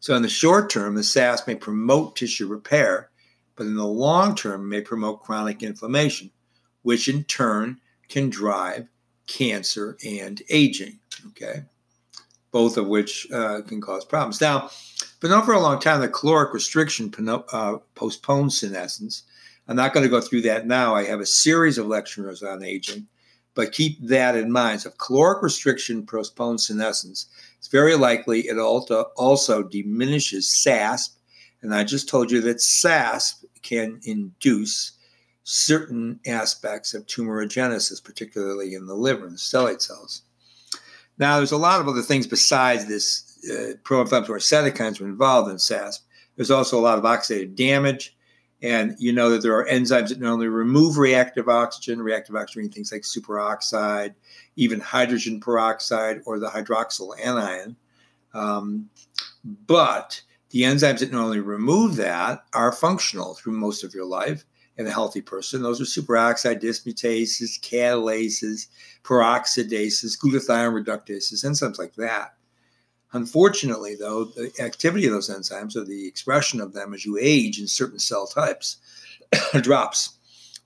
So 0.00 0.14
in 0.14 0.22
the 0.22 0.28
short 0.28 0.70
term, 0.70 0.94
the 0.94 1.02
SASP 1.02 1.46
may 1.46 1.54
promote 1.56 2.14
tissue 2.14 2.46
repair, 2.46 3.10
but 3.56 3.66
in 3.66 3.76
the 3.76 3.86
long 3.86 4.34
term 4.34 4.68
may 4.68 4.80
promote 4.80 5.22
chronic 5.22 5.62
inflammation, 5.62 6.30
which 6.82 7.08
in 7.08 7.24
turn 7.24 7.80
can 8.08 8.30
drive 8.30 8.86
cancer 9.26 9.96
and 10.04 10.42
aging. 10.50 10.98
Okay, 11.28 11.62
both 12.50 12.76
of 12.76 12.86
which 12.86 13.30
uh, 13.32 13.62
can 13.62 13.80
cause 13.80 14.04
problems. 14.04 14.40
Now, 14.40 14.70
but 15.20 15.30
not 15.30 15.44
for 15.44 15.52
a 15.52 15.60
long 15.60 15.80
time, 15.80 16.00
the 16.00 16.08
caloric 16.08 16.54
restriction 16.54 17.12
uh, 17.52 17.78
postpones 17.94 18.60
senescence 18.60 19.24
I'm 19.68 19.76
not 19.76 19.92
going 19.92 20.04
to 20.04 20.10
go 20.10 20.22
through 20.22 20.42
that 20.42 20.66
now. 20.66 20.94
I 20.94 21.04
have 21.04 21.20
a 21.20 21.26
series 21.26 21.76
of 21.76 21.86
lectures 21.86 22.42
on 22.42 22.64
aging, 22.64 23.06
but 23.54 23.72
keep 23.72 24.00
that 24.08 24.34
in 24.34 24.50
mind. 24.50 24.80
So, 24.80 24.88
if 24.88 24.96
caloric 24.96 25.42
restriction 25.42 26.06
postpones 26.06 26.66
senescence, 26.66 27.26
it's 27.58 27.68
very 27.68 27.94
likely 27.94 28.48
it 28.48 28.58
also 28.58 29.62
diminishes 29.62 30.46
SASP. 30.46 31.10
And 31.60 31.74
I 31.74 31.84
just 31.84 32.08
told 32.08 32.30
you 32.30 32.40
that 32.42 32.58
SASP 32.58 33.44
can 33.62 34.00
induce 34.04 34.92
certain 35.50 36.20
aspects 36.26 36.92
of 36.92 37.06
tumorigenesis, 37.06 38.04
particularly 38.04 38.74
in 38.74 38.84
the 38.84 38.94
liver 38.94 39.26
and 39.26 39.38
stellate 39.38 39.80
cells. 39.80 40.20
Now, 41.16 41.38
there's 41.38 41.52
a 41.52 41.56
lot 41.56 41.80
of 41.80 41.88
other 41.88 42.02
things 42.02 42.26
besides 42.26 42.84
this 42.84 43.38
uh, 43.50 43.72
pro-inflammatory 43.82 44.40
cytokines 44.40 45.00
are 45.00 45.06
involved 45.06 45.50
in 45.50 45.56
SASP. 45.56 46.00
There's 46.36 46.50
also 46.50 46.78
a 46.78 46.82
lot 46.82 46.98
of 46.98 47.04
oxidative 47.04 47.56
damage, 47.56 48.14
and 48.60 48.94
you 48.98 49.10
know 49.10 49.30
that 49.30 49.42
there 49.42 49.56
are 49.56 49.64
enzymes 49.64 50.10
that 50.10 50.20
not 50.20 50.32
only 50.32 50.48
remove 50.48 50.98
reactive 50.98 51.48
oxygen, 51.48 52.02
reactive 52.02 52.36
oxygen, 52.36 52.70
things 52.70 52.92
like 52.92 53.02
superoxide, 53.02 54.14
even 54.56 54.80
hydrogen 54.80 55.40
peroxide 55.40 56.20
or 56.26 56.38
the 56.38 56.48
hydroxyl 56.48 57.18
anion, 57.24 57.74
um, 58.34 58.90
but 59.66 60.20
the 60.50 60.62
enzymes 60.62 60.98
that 60.98 61.10
not 61.10 61.24
only 61.24 61.40
remove 61.40 61.96
that 61.96 62.44
are 62.52 62.70
functional 62.70 63.32
through 63.32 63.54
most 63.54 63.82
of 63.82 63.94
your 63.94 64.04
life 64.04 64.44
in 64.78 64.86
a 64.86 64.90
healthy 64.90 65.20
person. 65.20 65.60
Those 65.60 65.80
are 65.80 65.84
superoxide 65.84 66.62
dismutases, 66.62 67.60
catalases, 67.60 68.68
peroxidases, 69.02 70.16
glutathione 70.18 70.84
reductases, 70.84 71.44
enzymes 71.44 71.78
like 71.78 71.94
that. 71.96 72.34
Unfortunately, 73.12 73.96
though, 73.96 74.24
the 74.24 74.52
activity 74.60 75.06
of 75.06 75.12
those 75.12 75.30
enzymes 75.30 75.76
or 75.76 75.84
the 75.84 76.06
expression 76.06 76.60
of 76.60 76.74
them 76.74 76.94
as 76.94 77.04
you 77.04 77.18
age 77.20 77.58
in 77.58 77.66
certain 77.66 77.98
cell 77.98 78.26
types 78.26 78.76
drops. 79.60 80.18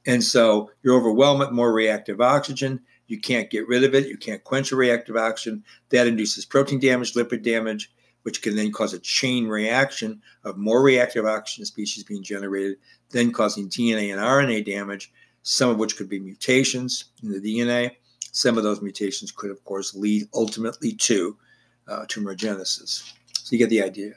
And 0.07 0.23
so 0.23 0.71
you're 0.83 0.99
overwhelmed 0.99 1.41
with 1.41 1.53
more 1.53 1.73
reactive 1.73 2.21
oxygen. 2.21 2.81
You 3.07 3.21
can't 3.21 3.51
get 3.51 3.69
rid 3.69 3.85
of 3.85 3.95
it. 3.95 4.09
You 4.09 4.17
can't 4.17 4.43
quench 4.45 4.71
the 4.71 4.77
reactive 4.77 5.17
oxygen. 5.17 5.65
That 5.91 6.07
induces 6.07 6.45
protein 6.45 6.81
damage, 6.81 7.15
lipid 7.15 7.43
damage, 7.43 7.93
which 8.23 8.43
can 8.43 8.57
then 8.57 8.73
cause 8.73 8.93
a 8.93 8.99
chain 8.99 9.47
reaction 9.47 10.21
of 10.45 10.57
more 10.57 10.83
reactive 10.83 11.25
oxygen 11.25 11.65
species 11.65 12.05
being 12.05 12.23
generated, 12.23 12.77
then 13.11 13.33
causing 13.33 13.69
DNA 13.69 14.13
and 14.13 14.21
RNA 14.21 14.65
damage, 14.65 15.13
some 15.43 15.71
of 15.71 15.79
which 15.79 15.97
could 15.97 16.09
be 16.09 16.21
mutations 16.21 17.07
in 17.23 17.31
the 17.31 17.41
DNA. 17.41 17.93
Some 18.33 18.57
of 18.57 18.65
those 18.65 18.81
mutations 18.81 19.33
could, 19.33 19.51
of 19.51 19.63
course, 19.65 19.95
lead 19.95 20.29
ultimately 20.35 20.93
to 20.95 21.37
uh, 21.89 22.05
tumorigenesis. 22.07 23.13
So 23.35 23.49
you 23.51 23.59
get 23.59 23.71
the 23.71 23.83
idea. 23.83 24.13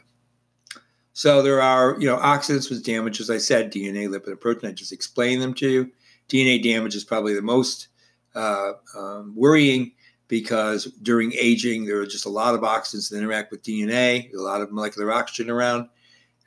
So 1.13 1.41
there 1.41 1.62
are, 1.62 1.95
you 2.00 2.07
know, 2.07 2.17
oxidants 2.17 2.69
with 2.69 2.85
damage, 2.85 3.19
as 3.19 3.29
I 3.29 3.38
said, 3.38 3.71
DNA, 3.71 4.07
lipid, 4.07 4.27
and 4.27 4.39
protein. 4.39 4.69
I 4.69 4.74
just 4.74 4.91
explained 4.91 5.41
them 5.41 5.53
to 5.55 5.69
you. 5.69 5.91
DNA 6.29 6.62
damage 6.62 6.95
is 6.95 7.03
probably 7.03 7.33
the 7.33 7.41
most 7.41 7.88
uh, 8.35 8.74
um, 8.97 9.33
worrying 9.35 9.93
because 10.27 10.86
during 11.01 11.34
aging, 11.34 11.86
there 11.86 12.00
are 12.00 12.05
just 12.05 12.25
a 12.25 12.29
lot 12.29 12.55
of 12.55 12.62
oxidants 12.62 13.10
that 13.10 13.17
interact 13.17 13.51
with 13.51 13.63
DNA, 13.63 14.34
a 14.34 14.41
lot 14.41 14.62
of 14.62 14.72
molecular 14.72 15.12
oxygen 15.12 15.50
around, 15.50 15.89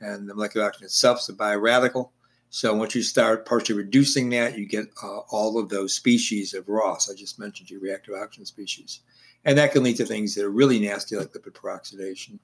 and 0.01 0.29
the 0.29 0.35
molecular 0.35 0.65
oxygen 0.65 0.85
itself 0.85 1.19
is 1.19 1.29
a 1.29 1.33
bioradical. 1.33 2.09
So 2.49 2.73
once 2.73 2.95
you 2.95 3.03
start 3.03 3.45
partially 3.45 3.75
reducing 3.75 4.29
that, 4.29 4.57
you 4.57 4.65
get 4.65 4.87
uh, 5.03 5.19
all 5.29 5.59
of 5.59 5.69
those 5.69 5.93
species 5.93 6.53
of 6.53 6.67
ROS. 6.67 7.09
I 7.09 7.15
just 7.15 7.39
mentioned 7.39 7.69
you, 7.69 7.79
reactive 7.79 8.15
oxygen 8.15 8.45
species. 8.45 9.01
And 9.45 9.57
that 9.57 9.71
can 9.71 9.83
lead 9.83 9.97
to 9.97 10.05
things 10.05 10.35
that 10.35 10.45
are 10.45 10.49
really 10.49 10.79
nasty, 10.79 11.15
like 11.15 11.31
lipid 11.31 11.53
peroxidation. 11.53 12.39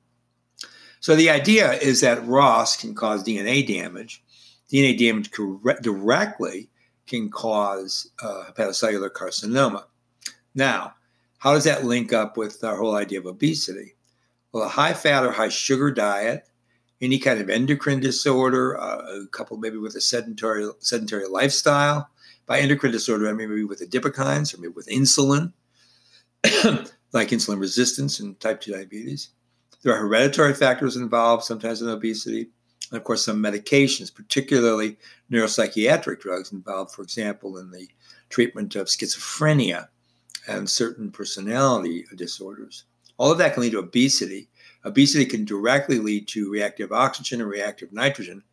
So 0.99 1.15
the 1.15 1.29
idea 1.29 1.73
is 1.73 2.01
that 2.01 2.25
ROS 2.25 2.77
can 2.77 2.95
cause 2.95 3.23
DNA 3.23 3.67
damage. 3.67 4.23
DNA 4.71 4.97
damage 4.97 5.31
directly 5.81 6.69
can 7.07 7.29
cause 7.29 8.09
uh, 8.21 8.45
hepatocellular 8.51 9.09
carcinoma. 9.09 9.85
Now, 10.53 10.95
how 11.45 11.53
does 11.53 11.65
that 11.65 11.85
link 11.85 12.11
up 12.11 12.37
with 12.37 12.63
our 12.63 12.75
whole 12.75 12.95
idea 12.95 13.19
of 13.19 13.27
obesity? 13.27 13.93
Well, 14.51 14.63
a 14.63 14.67
high 14.67 14.93
fat 14.93 15.23
or 15.23 15.31
high 15.31 15.49
sugar 15.49 15.91
diet, 15.91 16.49
any 17.01 17.19
kind 17.19 17.39
of 17.39 17.51
endocrine 17.51 17.99
disorder, 17.99 18.81
uh, 18.81 19.21
a 19.21 19.27
couple 19.27 19.57
maybe 19.57 19.77
with 19.77 19.93
a 19.95 20.01
sedentary 20.01 20.67
sedentary 20.79 21.27
lifestyle. 21.27 22.09
By 22.47 22.61
endocrine 22.61 22.91
disorder, 22.91 23.29
I 23.29 23.33
mean 23.33 23.49
maybe 23.49 23.63
with 23.63 23.87
adipokines 23.87 24.55
or 24.55 24.61
maybe 24.61 24.73
with 24.75 24.87
insulin, 24.87 25.53
like 27.13 27.29
insulin 27.29 27.59
resistance 27.59 28.19
and 28.19 28.39
type 28.39 28.61
2 28.61 28.71
diabetes. 28.71 29.29
There 29.83 29.93
are 29.93 29.99
hereditary 29.99 30.55
factors 30.55 30.95
involved, 30.95 31.43
sometimes 31.43 31.79
in 31.79 31.89
obesity. 31.89 32.49
And 32.89 32.97
of 32.97 33.03
course, 33.03 33.23
some 33.23 33.37
medications, 33.37 34.13
particularly 34.13 34.97
neuropsychiatric 35.31 36.21
drugs, 36.21 36.51
involved, 36.51 36.95
for 36.95 37.03
example, 37.03 37.59
in 37.59 37.69
the 37.69 37.87
treatment 38.29 38.75
of 38.75 38.87
schizophrenia 38.87 39.89
and 40.47 40.69
certain 40.69 41.11
personality 41.11 42.05
disorders. 42.15 42.85
All 43.17 43.31
of 43.31 43.37
that 43.37 43.53
can 43.53 43.63
lead 43.63 43.71
to 43.71 43.79
obesity. 43.79 44.49
Obesity 44.83 45.25
can 45.25 45.45
directly 45.45 45.99
lead 45.99 46.27
to 46.29 46.51
reactive 46.51 46.91
oxygen 46.91 47.41
and 47.41 47.49
reactive 47.49 47.91
nitrogen, 47.91 48.43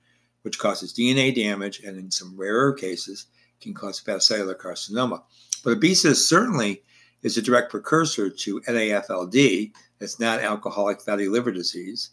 which 0.43 0.59
causes 0.59 0.95
DNA 0.95 1.35
damage 1.35 1.81
and, 1.81 1.99
in 1.99 2.11
some 2.11 2.37
rarer 2.37 2.73
cases, 2.73 3.27
can 3.61 3.75
cause 3.75 4.01
hepatocellular 4.01 4.57
carcinoma. 4.57 5.23
But 5.65 5.73
obesity 5.73 6.15
certainly 6.15 6.83
is 7.23 7.37
a 7.37 7.43
direct 7.43 7.71
precursor 7.71 8.31
to 8.31 8.61
NAFLD, 8.63 9.73
that's 9.99 10.19
not 10.19 10.41
alcoholic 10.41 11.01
fatty 11.01 11.29
liver 11.29 11.53
disease. 11.53 12.11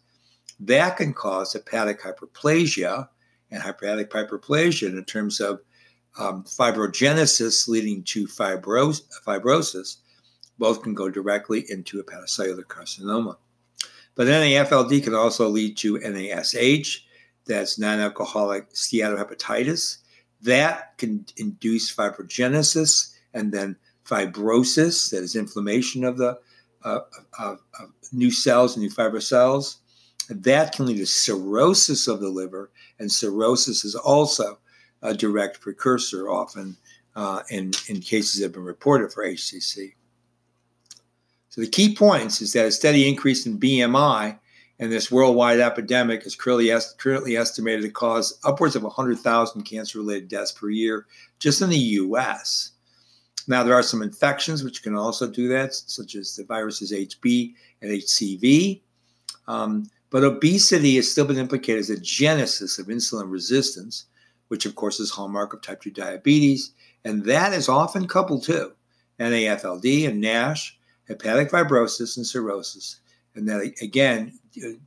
That 0.60 0.98
can 0.98 1.14
cause 1.14 1.54
hepatic 1.54 2.00
hyperplasia 2.02 3.10
and 3.50 3.64
hepatic 3.64 4.12
hyperplasia 4.12 4.90
in 4.90 5.04
terms 5.06 5.40
of 5.40 5.62
um, 6.18 6.44
fibrogenesis 6.44 7.68
leading 7.68 8.04
to 8.04 8.28
fibros- 8.28 9.04
fibrosis. 9.26 9.98
Both 10.58 10.84
can 10.84 10.94
go 10.94 11.10
directly 11.10 11.66
into 11.70 12.00
a 12.00 12.04
hepatocellular 12.04 12.64
carcinoma. 12.66 13.38
But 14.16 14.28
NAFLD 14.28 15.04
can 15.04 15.16
also 15.16 15.48
lead 15.48 15.78
to 15.78 15.98
NASH, 16.00 17.06
that's 17.46 17.80
non 17.80 18.00
alcoholic 18.00 18.70
steatohepatitis. 18.74 20.00
That 20.42 20.98
can 20.98 21.26
induce 21.38 21.94
fibrogenesis 21.94 23.16
and 23.34 23.52
then 23.52 23.76
fibrosis, 24.06 25.12
that 25.12 25.24
is 25.24 25.36
inflammation 25.36 26.04
of 26.04 26.18
the 26.18 26.40
uh, 26.84 27.00
new 28.12 28.32
cells, 28.32 28.78
new 28.78 28.90
fibrous 28.90 29.28
cells. 29.28 29.78
That 30.30 30.74
can 30.74 30.86
lead 30.86 30.98
to 30.98 31.06
cirrhosis 31.06 32.08
of 32.08 32.20
the 32.20 32.30
liver, 32.30 32.72
and 33.00 33.12
cirrhosis 33.12 33.84
is 33.84 33.96
also 33.96 34.60
a 35.02 35.14
direct 35.14 35.62
precursor, 35.62 36.30
often 36.30 36.78
uh, 37.16 37.42
in, 37.50 37.72
in 37.88 38.02
cases 38.02 38.40
that 38.40 38.46
have 38.46 38.54
been 38.54 38.64
reported 38.64 39.12
for 39.12 39.26
HCC. 39.26 39.94
So 41.50 41.62
the 41.62 41.68
key 41.68 41.96
points 41.96 42.42
is 42.42 42.54
that 42.54 42.68
a 42.68 42.72
steady 42.72 43.08
increase 43.08 43.46
in 43.46 43.60
BMI 43.60 44.38
and 44.80 44.92
this 44.92 45.12
worldwide 45.12 45.60
epidemic 45.60 46.26
is 46.26 46.36
currently, 46.36 46.72
currently 46.98 47.36
estimated 47.36 47.82
to 47.82 47.90
cause 47.90 48.40
upwards 48.46 48.76
of 48.78 48.84
100,000 48.84 49.64
cancer-related 49.64 50.30
deaths 50.30 50.54
per 50.54 50.70
year 50.70 51.06
just 51.38 51.62
in 51.62 51.70
the 51.70 51.78
U.S. 51.78 52.72
Now, 53.48 53.64
there 53.64 53.74
are 53.74 53.84
some 53.84 54.02
infections 54.02 54.64
which 54.64 54.82
can 54.82 54.96
also 54.96 55.28
do 55.28 55.50
that, 55.50 55.74
such 55.74 56.16
as 56.16 56.36
the 56.36 56.46
viruses 56.46 56.94
HB 56.94 57.54
and 57.82 57.92
HCV. 57.92 58.82
Um, 59.48 59.90
but 60.12 60.24
obesity 60.24 60.96
has 60.96 61.12
still 61.12 61.26
been 61.26 61.38
implicated 61.38 61.82
as 61.82 61.90
a 61.90 62.00
genesis 62.00 62.80
of 62.80 62.88
insulin 62.88 63.30
resistance, 63.30 64.06
which 64.50 64.66
of 64.66 64.76
course 64.76 65.00
is 65.00 65.10
hallmark 65.10 65.54
of 65.54 65.62
type 65.62 65.82
2 65.82 65.92
diabetes. 65.92 66.74
And 67.06 67.24
that 67.26 67.54
is 67.54 67.70
often 67.70 68.08
coupled 68.08 68.44
to 68.44 68.74
NAFLD 69.20 70.08
and 70.08 70.22
NASH, 70.22 70.78
hepatic 71.08 71.50
fibrosis, 71.50 72.18
and 72.18 72.26
cirrhosis. 72.26 73.00
And 73.36 73.48
that, 73.48 73.74
again, 73.82 74.38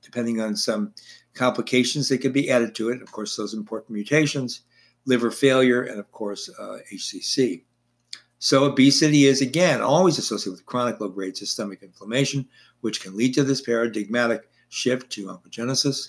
depending 0.02 0.40
on 0.40 0.56
some 0.56 0.92
complications 1.34 2.08
that 2.08 2.18
could 2.18 2.32
be 2.32 2.50
added 2.50 2.74
to 2.74 2.90
it, 2.90 3.02
of 3.02 3.12
course, 3.12 3.36
those 3.36 3.54
important 3.54 3.90
mutations, 3.90 4.62
liver 5.06 5.30
failure, 5.30 5.82
and 5.82 5.98
of 5.98 6.10
course, 6.12 6.50
uh, 6.58 6.78
HCC. 6.92 7.62
So, 8.38 8.64
obesity 8.64 9.26
is 9.26 9.40
again 9.40 9.80
always 9.80 10.18
associated 10.18 10.52
with 10.52 10.66
chronic 10.66 11.00
low 11.00 11.08
grade 11.08 11.36
systemic 11.36 11.82
inflammation, 11.82 12.48
which 12.80 13.00
can 13.00 13.16
lead 13.16 13.34
to 13.34 13.44
this 13.44 13.60
paradigmatic 13.60 14.50
shift 14.68 15.10
to 15.12 15.26
oncogenesis. 15.26 16.08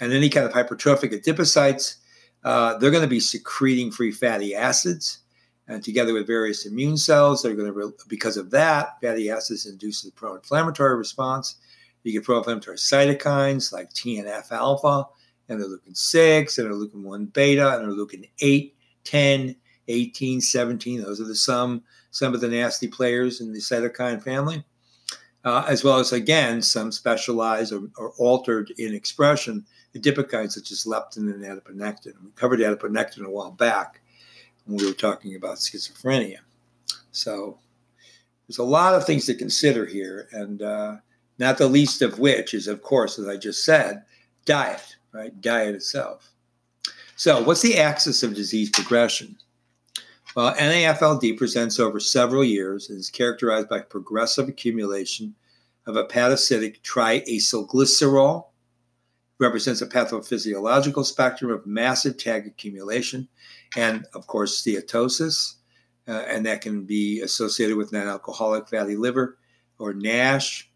And 0.00 0.12
any 0.12 0.28
kind 0.28 0.44
of 0.44 0.52
hypertrophic 0.52 1.12
adipocytes, 1.14 1.96
uh, 2.44 2.78
they're 2.78 2.90
going 2.90 3.02
to 3.02 3.08
be 3.08 3.20
secreting 3.20 3.90
free 3.90 4.12
fatty 4.12 4.54
acids. 4.54 5.18
And 5.68 5.82
together 5.82 6.14
with 6.14 6.28
various 6.28 6.64
immune 6.64 6.96
cells, 6.96 7.42
they're 7.42 7.54
going 7.54 7.66
to, 7.66 7.72
re- 7.72 7.92
because 8.08 8.36
of 8.36 8.50
that, 8.52 9.00
fatty 9.02 9.30
acids 9.30 9.66
induce 9.66 10.02
the 10.02 10.12
pro 10.12 10.36
inflammatory 10.36 10.96
response. 10.96 11.56
You 12.04 12.12
get 12.12 12.24
pro 12.24 12.38
inflammatory 12.38 12.76
cytokines 12.76 13.72
like 13.72 13.92
TNF 13.92 14.52
alpha, 14.52 15.06
and 15.48 15.60
interleukin 15.60 15.96
6, 15.96 16.58
and 16.58 16.68
interleukin 16.68 17.02
1 17.02 17.26
beta, 17.26 17.78
and 17.78 17.88
interleukin 17.88 18.28
8, 18.40 18.76
10, 19.04 19.56
18, 19.88 20.40
17. 20.40 21.02
Those 21.02 21.20
are 21.20 21.24
the 21.24 21.34
some 21.34 21.82
some 22.10 22.34
of 22.34 22.40
the 22.40 22.48
nasty 22.48 22.88
players 22.88 23.40
in 23.40 23.52
the 23.52 23.58
cytokine 23.58 24.22
family, 24.22 24.64
uh, 25.44 25.64
as 25.68 25.84
well 25.84 25.98
as 25.98 26.12
again 26.12 26.62
some 26.62 26.90
specialized 26.90 27.72
or, 27.72 27.90
or, 27.98 28.12
altered 28.18 28.72
in 28.78 28.94
expression 28.94 29.66
adipokines 29.96 30.52
such 30.52 30.70
as 30.70 30.84
leptin 30.84 31.32
and 31.32 31.42
adiponectin. 31.42 32.14
We 32.22 32.30
covered 32.34 32.60
adiponectin 32.60 33.24
a 33.24 33.30
while 33.30 33.50
back 33.50 34.00
when 34.64 34.78
we 34.78 34.86
were 34.86 34.92
talking 34.92 35.34
about 35.34 35.56
schizophrenia. 35.56 36.38
So 37.12 37.58
there's 38.46 38.58
a 38.58 38.64
lot 38.64 38.94
of 38.94 39.04
things 39.04 39.26
to 39.26 39.34
consider 39.34 39.86
here, 39.86 40.28
and 40.32 40.62
uh, 40.62 40.96
not 41.38 41.58
the 41.58 41.68
least 41.68 42.02
of 42.02 42.18
which 42.18 42.54
is, 42.54 42.68
of 42.68 42.82
course, 42.82 43.18
as 43.18 43.28
I 43.28 43.36
just 43.36 43.64
said, 43.64 44.04
diet. 44.44 44.96
Right, 45.12 45.40
diet 45.40 45.74
itself. 45.74 46.30
So, 47.16 47.42
what's 47.42 47.62
the 47.62 47.78
axis 47.78 48.22
of 48.22 48.34
disease 48.34 48.68
progression? 48.68 49.38
Well, 50.34 50.54
NAFLD 50.54 51.38
presents 51.38 51.80
over 51.80 51.98
several 51.98 52.44
years 52.44 52.90
and 52.90 52.98
is 52.98 53.08
characterized 53.08 53.70
by 53.70 53.80
progressive 53.80 54.50
accumulation 54.50 55.34
of 55.86 55.94
hepatocytic 55.94 56.82
triacylglycerol, 56.82 58.44
represents 59.38 59.82
a 59.82 59.86
pathophysiological 59.86 61.04
spectrum 61.04 61.50
of 61.50 61.66
massive 61.66 62.16
TAG 62.16 62.46
accumulation, 62.46 63.28
and 63.76 64.06
of 64.14 64.26
course, 64.26 64.62
steatosis, 64.62 65.54
uh, 66.08 66.24
and 66.28 66.46
that 66.46 66.60
can 66.60 66.84
be 66.84 67.20
associated 67.20 67.76
with 67.76 67.92
non-alcoholic 67.92 68.68
fatty 68.68 68.96
liver 68.96 69.38
or 69.78 69.92
NASH. 69.92 70.70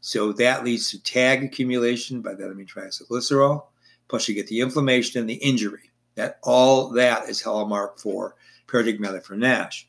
So 0.00 0.32
that 0.34 0.64
leads 0.64 0.90
to 0.90 1.02
TAG 1.02 1.42
accumulation 1.42 2.22
by 2.22 2.34
that 2.34 2.48
I 2.48 2.54
mean 2.54 2.66
triacylglycerol. 2.66 3.64
Plus, 4.08 4.28
you 4.28 4.34
get 4.34 4.46
the 4.46 4.60
inflammation 4.60 5.20
and 5.20 5.28
the 5.28 5.34
injury. 5.34 5.90
That 6.14 6.38
all 6.42 6.90
that 6.90 7.28
is 7.28 7.42
hallmark 7.42 7.98
for 7.98 8.36
paradigmatic 8.68 9.24
for 9.24 9.36
NASH. 9.36 9.88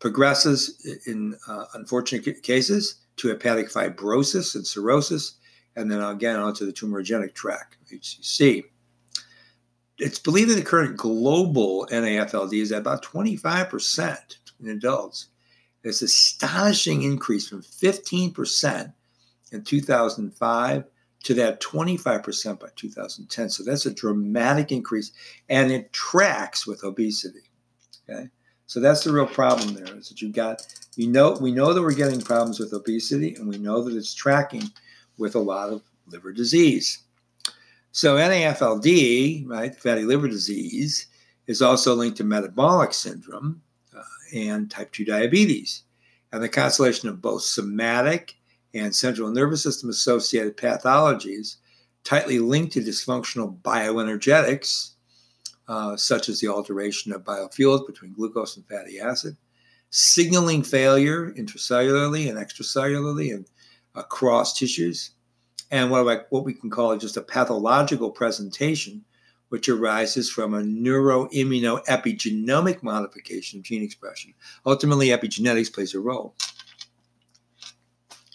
Progresses 0.00 1.00
in 1.06 1.36
uh, 1.46 1.64
unfortunate 1.74 2.42
cases 2.42 2.96
to 3.16 3.28
hepatic 3.28 3.70
fibrosis 3.72 4.54
and 4.54 4.66
cirrhosis, 4.66 5.34
and 5.78 5.90
then 5.90 6.02
again 6.02 6.36
onto 6.36 6.66
the 6.66 6.72
tumorigenic 6.72 7.34
tract, 7.34 7.76
HCC. 7.92 8.64
It's 9.98 10.18
believed 10.18 10.50
that 10.50 10.56
the 10.56 10.62
current 10.62 10.96
global 10.96 11.86
NAFLD 11.90 12.60
is 12.60 12.72
at 12.72 12.80
about 12.80 13.04
25% 13.04 14.36
in 14.60 14.68
adults. 14.68 15.28
It's 15.84 16.02
an 16.02 16.06
astonishing 16.06 17.02
increase 17.02 17.48
from 17.48 17.62
15% 17.62 18.92
in 19.52 19.62
2005 19.62 20.84
to 21.24 21.34
that 21.34 21.60
25% 21.60 22.60
by 22.60 22.68
2010. 22.74 23.50
So 23.50 23.62
that's 23.62 23.86
a 23.86 23.94
dramatic 23.94 24.72
increase, 24.72 25.12
and 25.48 25.70
it 25.70 25.92
tracks 25.92 26.66
with 26.66 26.84
obesity. 26.84 27.50
Okay, 28.08 28.28
so 28.66 28.80
that's 28.80 29.04
the 29.04 29.12
real 29.12 29.26
problem 29.26 29.74
there 29.74 29.96
is 29.96 30.08
that 30.08 30.22
you've 30.22 30.32
got 30.32 30.66
you 30.96 31.08
know 31.08 31.32
we 31.40 31.52
know 31.52 31.72
that 31.72 31.82
we're 31.82 31.92
getting 31.92 32.20
problems 32.20 32.58
with 32.60 32.72
obesity, 32.72 33.34
and 33.34 33.48
we 33.48 33.58
know 33.58 33.82
that 33.82 33.96
it's 33.96 34.14
tracking 34.14 34.70
with 35.18 35.34
a 35.34 35.40
lot 35.40 35.70
of 35.70 35.82
liver 36.06 36.32
disease. 36.32 37.02
So 37.92 38.16
NAFLD, 38.16 39.48
right, 39.48 39.74
fatty 39.74 40.04
liver 40.04 40.28
disease, 40.28 41.06
is 41.46 41.62
also 41.62 41.94
linked 41.94 42.18
to 42.18 42.24
metabolic 42.24 42.92
syndrome 42.92 43.62
uh, 43.96 44.02
and 44.34 44.70
type 44.70 44.92
2 44.92 45.04
diabetes. 45.04 45.82
And 46.32 46.42
the 46.42 46.48
constellation 46.48 47.08
of 47.08 47.22
both 47.22 47.42
somatic 47.42 48.34
and 48.74 48.94
central 48.94 49.30
nervous 49.30 49.62
system 49.62 49.88
associated 49.88 50.56
pathologies 50.56 51.56
tightly 52.04 52.38
linked 52.38 52.72
to 52.74 52.80
dysfunctional 52.80 53.58
bioenergetics, 53.62 54.92
uh, 55.68 55.96
such 55.96 56.28
as 56.28 56.40
the 56.40 56.48
alteration 56.48 57.12
of 57.12 57.24
biofuels 57.24 57.86
between 57.86 58.12
glucose 58.12 58.56
and 58.56 58.66
fatty 58.66 59.00
acid, 59.00 59.36
signaling 59.90 60.62
failure 60.62 61.32
intracellularly 61.32 62.28
and 62.28 62.38
extracellularly 62.38 63.34
and 63.34 63.46
across 63.98 64.58
tissues, 64.58 65.10
and 65.70 65.90
what, 65.90 66.08
I, 66.08 66.20
what 66.30 66.44
we 66.44 66.54
can 66.54 66.70
call 66.70 66.96
just 66.96 67.16
a 67.16 67.22
pathological 67.22 68.10
presentation, 68.10 69.04
which 69.50 69.68
arises 69.68 70.30
from 70.30 70.54
a 70.54 70.62
neuroimmunoepigenomic 70.62 72.82
modification 72.82 73.60
of 73.60 73.64
gene 73.64 73.82
expression. 73.82 74.34
Ultimately, 74.64 75.08
epigenetics 75.08 75.72
plays 75.72 75.94
a 75.94 76.00
role. 76.00 76.34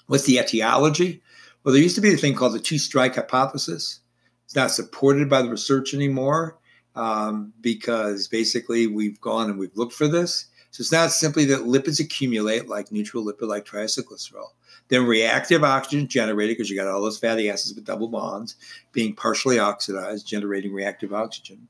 What's 0.07 0.25
the 0.25 0.37
etiology? 0.37 1.21
Well, 1.63 1.73
there 1.73 1.81
used 1.81 1.95
to 1.95 2.01
be 2.01 2.13
a 2.13 2.17
thing 2.17 2.35
called 2.35 2.53
the 2.53 2.59
two 2.59 2.77
strike 2.77 3.15
hypothesis. 3.15 4.01
It's 4.45 4.55
not 4.55 4.71
supported 4.71 5.29
by 5.29 5.41
the 5.41 5.49
research 5.49 5.93
anymore 5.93 6.57
um, 6.95 7.53
because 7.61 8.27
basically 8.27 8.87
we've 8.87 9.19
gone 9.21 9.49
and 9.49 9.57
we've 9.57 9.75
looked 9.75 9.93
for 9.93 10.07
this. 10.07 10.47
So 10.71 10.81
it's 10.81 10.91
not 10.91 11.11
simply 11.11 11.45
that 11.45 11.61
lipids 11.61 11.99
accumulate 11.99 12.67
like 12.67 12.91
neutral 12.91 13.23
lipid 13.23 13.47
like 13.47 13.65
triacylglycerol. 13.65 14.49
Then 14.89 15.05
reactive 15.05 15.63
oxygen 15.63 16.07
generated 16.07 16.57
because 16.57 16.69
you 16.69 16.75
got 16.75 16.87
all 16.87 17.01
those 17.01 17.17
fatty 17.17 17.49
acids 17.49 17.73
with 17.73 17.85
double 17.85 18.09
bonds 18.09 18.55
being 18.91 19.15
partially 19.15 19.59
oxidized, 19.59 20.27
generating 20.27 20.73
reactive 20.73 21.13
oxygen. 21.13 21.67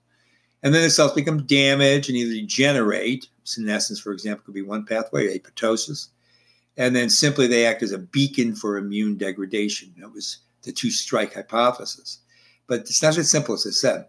And 0.63 0.73
then 0.73 0.81
the 0.81 0.89
cells 0.89 1.13
become 1.13 1.45
damaged 1.45 2.09
and 2.09 2.17
either 2.17 2.33
degenerate. 2.33 3.27
Senescence, 3.43 3.99
for 3.99 4.11
example, 4.13 4.45
could 4.45 4.53
be 4.53 4.61
one 4.61 4.85
pathway, 4.85 5.37
apoptosis. 5.37 6.07
And 6.77 6.95
then 6.95 7.09
simply 7.09 7.47
they 7.47 7.65
act 7.65 7.83
as 7.83 7.91
a 7.91 7.97
beacon 7.97 8.55
for 8.55 8.77
immune 8.77 9.17
degradation. 9.17 9.93
That 9.99 10.13
was 10.13 10.39
the 10.63 10.71
two 10.71 10.89
strike 10.89 11.33
hypothesis. 11.33 12.19
But 12.67 12.81
it's 12.81 13.03
not 13.03 13.17
as 13.17 13.29
simple 13.29 13.53
as 13.53 13.67
I 13.67 13.71
said. 13.71 14.05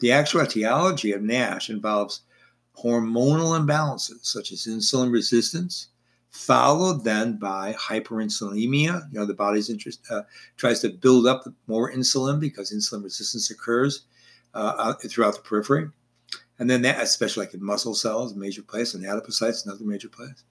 The 0.00 0.12
actual 0.12 0.42
etiology 0.42 1.12
of 1.12 1.22
NASH 1.22 1.70
involves 1.70 2.22
hormonal 2.76 3.58
imbalances 3.58 4.24
such 4.26 4.50
as 4.50 4.66
insulin 4.66 5.12
resistance, 5.12 5.88
followed 6.32 7.04
then 7.04 7.36
by 7.36 7.74
hyperinsulinemia. 7.74 9.12
You 9.12 9.20
know, 9.20 9.26
the 9.26 9.34
body's 9.34 9.70
interest 9.70 10.04
uh, 10.10 10.22
tries 10.56 10.80
to 10.80 10.88
build 10.88 11.26
up 11.26 11.44
more 11.66 11.92
insulin 11.92 12.40
because 12.40 12.72
insulin 12.72 13.04
resistance 13.04 13.50
occurs 13.50 14.06
uh, 14.54 14.94
throughout 14.94 15.34
the 15.34 15.42
periphery. 15.42 15.88
And 16.58 16.68
then 16.68 16.82
that, 16.82 17.00
especially 17.00 17.46
like 17.46 17.54
in 17.54 17.64
muscle 17.64 17.94
cells, 17.94 18.34
major 18.34 18.62
place, 18.62 18.94
and 18.94 19.04
adipocytes, 19.04 19.64
another 19.64 19.84
major 19.84 20.08
place. 20.08 20.44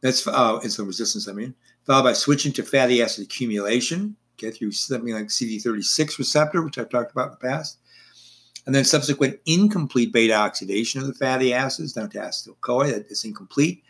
That's 0.00 0.26
uh, 0.26 0.60
insulin 0.60 0.86
resistance, 0.86 1.28
I 1.28 1.32
mean, 1.32 1.54
followed 1.84 2.04
by 2.04 2.12
switching 2.12 2.52
to 2.52 2.62
fatty 2.62 3.02
acid 3.02 3.24
accumulation, 3.24 4.16
okay, 4.36 4.50
through 4.50 4.72
something 4.72 5.14
like 5.14 5.26
CD36 5.26 6.18
receptor, 6.18 6.62
which 6.62 6.78
I've 6.78 6.90
talked 6.90 7.12
about 7.12 7.28
in 7.28 7.30
the 7.32 7.48
past 7.48 7.78
and 8.66 8.74
then 8.74 8.84
subsequent 8.84 9.38
incomplete 9.46 10.12
beta 10.12 10.34
oxidation 10.34 11.00
of 11.00 11.06
the 11.06 11.14
fatty 11.14 11.52
acids 11.52 11.92
down 11.92 12.10
to 12.10 12.18
acetyl 12.18 12.60
CoA. 12.60 12.86
That 12.86 13.10
is 13.10 13.24
incomplete. 13.24 13.84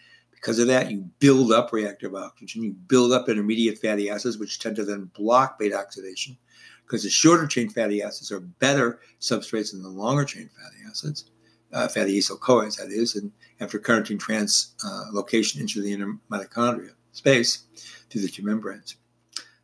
Because 0.45 0.59
of 0.59 0.67
that, 0.67 0.91
you 0.91 0.99
build 1.21 1.53
up 1.53 1.73
reactive 1.73 2.15
oxygen. 2.15 2.63
You 2.63 2.75
build 2.75 3.13
up 3.13 3.31
intermediate 3.31 3.79
fatty 3.79 4.11
acids, 4.11 4.37
which 4.37 4.59
tend 4.59 4.77
to 4.77 4.85
then 4.85 5.11
block 5.15 5.59
beta 5.59 5.75
oxidation. 5.75 6.37
Because 6.85 7.03
the 7.03 7.09
shorter 7.09 7.47
chain 7.47 7.71
fatty 7.71 8.03
acids 8.03 8.31
are 8.31 8.41
better 8.41 9.01
substrates 9.23 9.73
than 9.73 9.83
the 9.83 9.89
longer 9.89 10.27
chain 10.27 10.51
fatty 10.55 10.77
acids, 10.87 11.31
uh, 11.73 11.89
fatty 11.89 12.19
acyl 12.19 12.39
CoAs, 12.39 12.77
that 12.77 12.91
is, 12.91 13.17
and 13.17 13.33
after 13.61 13.79
carnitine 13.79 14.19
translocation 14.19 15.57
uh, 15.57 15.61
into 15.61 15.81
the 15.81 15.91
inner 15.91 16.19
mitochondria 16.31 16.91
space 17.13 17.65
through 18.11 18.21
the 18.21 18.29
two 18.29 18.43
membranes. 18.43 18.97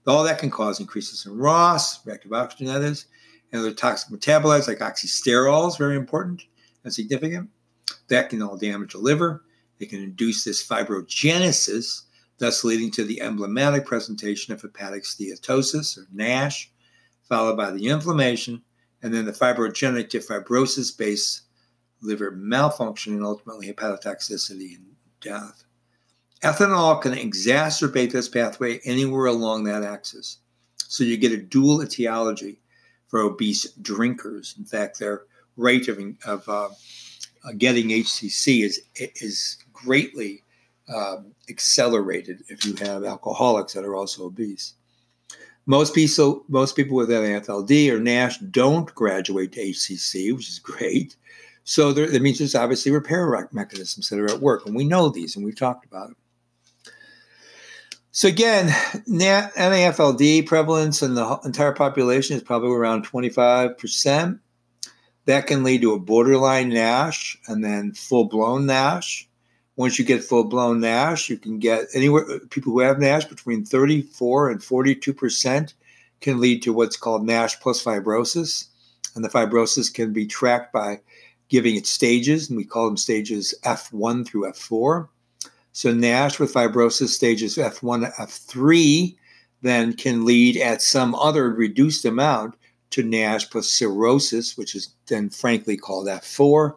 All 0.07 0.25
that 0.25 0.39
can 0.39 0.51
cause 0.51 0.81
increases 0.81 1.27
in 1.27 1.37
ROS, 1.37 2.07
reactive 2.07 2.33
oxygen, 2.33 2.69
that 2.69 2.81
is, 2.81 3.05
and 3.53 3.61
other 3.61 3.75
toxic 3.75 4.19
metabolites 4.19 4.67
like 4.67 4.79
oxysterols, 4.79 5.77
very 5.77 5.97
important 5.97 6.45
and 6.85 6.95
significant. 6.95 7.51
That 8.09 8.31
can 8.31 8.41
all 8.41 8.57
damage 8.57 8.95
the 8.95 8.99
liver. 8.99 9.45
It 9.81 9.89
can 9.89 10.03
induce 10.03 10.45
this 10.45 10.67
fibrogenesis, 10.67 12.03
thus 12.39 12.65
leading 12.65 12.91
to 12.93 13.05
the 13.05 13.21
emblematic 13.23 13.87
presentation 13.87 14.53
of 14.53 14.61
hepatic 14.61 15.05
steatosis 15.05 15.99
or 15.99 16.07
NASH, 16.13 16.71
followed 17.23 17.57
by 17.57 17.71
the 17.71 17.89
inflammation, 17.89 18.63
and 19.03 19.13
then 19.13 19.25
the 19.25 19.33
fibrogenic 19.33 20.11
to 20.11 20.19
fibrosis 20.21 20.97
based 20.97 21.43
liver 22.03 22.31
malfunction 22.31 23.15
and 23.15 23.25
ultimately 23.25 23.73
hepatotoxicity 23.73 24.77
and 24.77 24.87
death. 25.21 25.65
Ethanol 26.43 27.01
can 27.01 27.13
exacerbate 27.13 28.13
this 28.13 28.29
pathway 28.29 28.81
anywhere 28.85 29.27
along 29.27 29.65
that 29.65 29.83
axis. 29.83 30.39
So 30.77 31.05
you 31.05 31.17
get 31.17 31.33
a 31.33 31.37
dual 31.37 31.83
etiology 31.83 32.61
for 33.09 33.21
obese 33.21 33.71
drinkers. 33.83 34.55
In 34.59 34.65
fact, 34.65 34.99
their 34.99 35.25
rate 35.57 35.89
of, 35.89 35.99
of 36.25 36.49
uh, 36.49 36.69
getting 37.59 37.89
HCC 37.89 38.65
is 38.65 38.81
is 38.97 39.59
greatly 39.85 40.43
um, 40.95 41.35
accelerated 41.49 42.43
if 42.49 42.65
you 42.65 42.75
have 42.77 43.05
alcoholics 43.05 43.73
that 43.75 43.85
are 43.85 43.97
also 43.97 44.25
obese. 44.25 44.75
Most 45.67 45.95
people, 45.95 46.45
most 46.49 46.75
people 46.75 46.97
with 46.97 47.11
NAFLD 47.11 47.93
or 47.93 48.01
NASH 48.01 48.39
don't 48.39 48.93
graduate 48.95 49.53
to 49.53 49.61
HCC, 49.61 50.35
which 50.35 50.49
is 50.49 50.59
great. 50.59 51.17
So 51.65 51.93
there, 51.93 52.09
that 52.09 52.23
means 52.23 52.39
there's 52.39 52.55
obviously 52.55 52.91
repair 52.91 53.49
mechanisms 53.53 54.09
that 54.09 54.19
are 54.19 54.31
at 54.31 54.41
work, 54.41 54.67
and 54.67 54.75
we 54.75 54.85
know 54.85 55.09
these, 55.09 55.37
and 55.37 55.45
we've 55.45 55.59
talked 55.59 55.85
about 55.85 56.09
them. 56.09 56.17
So 58.13 58.27
again, 58.27 58.69
NAFLD 59.09 60.47
prevalence 60.47 61.03
in 61.03 61.15
the 61.15 61.39
entire 61.45 61.73
population 61.73 62.37
is 62.37 62.43
probably 62.43 62.73
around 62.73 63.07
25%. 63.07 64.41
That 65.27 65.47
can 65.47 65.63
lead 65.63 65.83
to 65.83 65.93
a 65.93 66.01
borderline 66.01 66.71
NASH 66.71 67.39
and 67.47 67.63
then 67.63 67.93
full 67.93 68.25
blown 68.25 68.67
NASH. 68.67 69.29
Once 69.77 69.99
you 69.99 70.05
get 70.05 70.25
full 70.25 70.45
blown 70.45 70.81
NASH, 70.81 71.31
you 71.31 71.37
can 71.37 71.59
get 71.59 71.87
anywhere, 71.95 72.41
people 72.51 72.73
who 72.73 72.81
have 72.81 72.99
NASH 72.99 73.27
between 73.27 73.65
34 73.65 74.51
and 74.51 74.61
42% 74.61 75.73
can 76.21 76.41
lead 76.41 76.63
to 76.63 76.73
what's 76.73 76.97
called 76.97 77.25
NASH 77.25 77.61
plus 77.61 77.83
fibrosis. 77.83 78.67
And 79.15 79.25
the 79.25 79.29
fibrosis 79.29 79.93
can 79.93 80.13
be 80.13 80.27
tracked 80.27 80.73
by 80.73 81.01
giving 81.49 81.77
it 81.77 81.87
stages, 81.87 82.49
and 82.49 82.57
we 82.57 82.65
call 82.65 82.87
them 82.87 82.97
stages 82.97 83.55
F1 83.65 84.27
through 84.27 84.51
F4. 84.51 85.09
So 85.73 85.93
NASH 85.93 86.39
with 86.39 86.53
fibrosis 86.53 87.09
stages 87.09 87.57
F1 87.57 88.13
F3 88.17 89.17
then 89.63 89.93
can 89.93 90.25
lead 90.25 90.57
at 90.57 90.83
some 90.83 91.15
other 91.15 91.51
reduced 91.51 92.05
amount 92.05 92.55
to 92.91 93.03
NASH 93.03 93.51
plus 93.51 93.69
cirrhosis, 93.69 94.57
which 94.57 94.75
is 94.75 94.95
then 95.07 95.29
frankly 95.31 95.77
called 95.77 96.07
F4. 96.07 96.75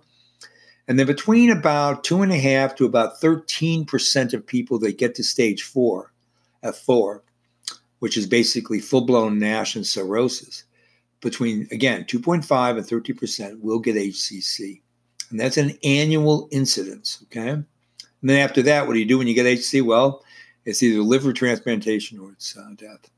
And 0.88 1.00
then 1.00 1.08
between 1.08 1.50
about 1.50 2.04
two 2.04 2.22
and 2.22 2.32
a 2.32 2.38
half 2.38 2.76
to 2.76 2.86
about 2.86 3.22
13% 3.22 4.34
of 4.34 4.46
people 4.46 4.80
that 4.80 4.98
get 4.98 5.16
to 5.16 5.24
stage 5.24 5.64
four, 5.64 6.12
F4, 6.64 7.22
which 8.00 8.18
is 8.18 8.28
basically 8.28 8.80
full 8.80 9.06
blown 9.06 9.40
NASH 9.40 9.76
and 9.76 9.88
cirrhosis, 9.88 10.66
between 11.22 11.68
again 11.72 12.04
2.5 12.04 12.78
and 12.78 12.86
30% 12.86 13.62
will 13.62 13.80
get 13.80 13.96
HCC. 13.96 14.82
And 15.30 15.40
that's 15.40 15.58
an 15.58 15.78
annual 15.84 16.50
incidence. 16.52 17.24
Okay. 17.24 17.50
And 17.50 17.66
then 18.22 18.40
after 18.40 18.62
that, 18.64 18.88
what 18.88 18.94
do 18.94 19.00
you 19.00 19.06
do 19.06 19.18
when 19.18 19.28
you 19.28 19.34
get 19.34 19.46
HCC? 19.46 19.82
Well, 19.82 20.24
it's 20.66 20.84
either 20.84 21.02
liver 21.02 21.34
transplantation 21.34 22.20
or 22.20 22.32
it's 22.32 22.58
uh, 22.58 22.70
death. 22.78 23.10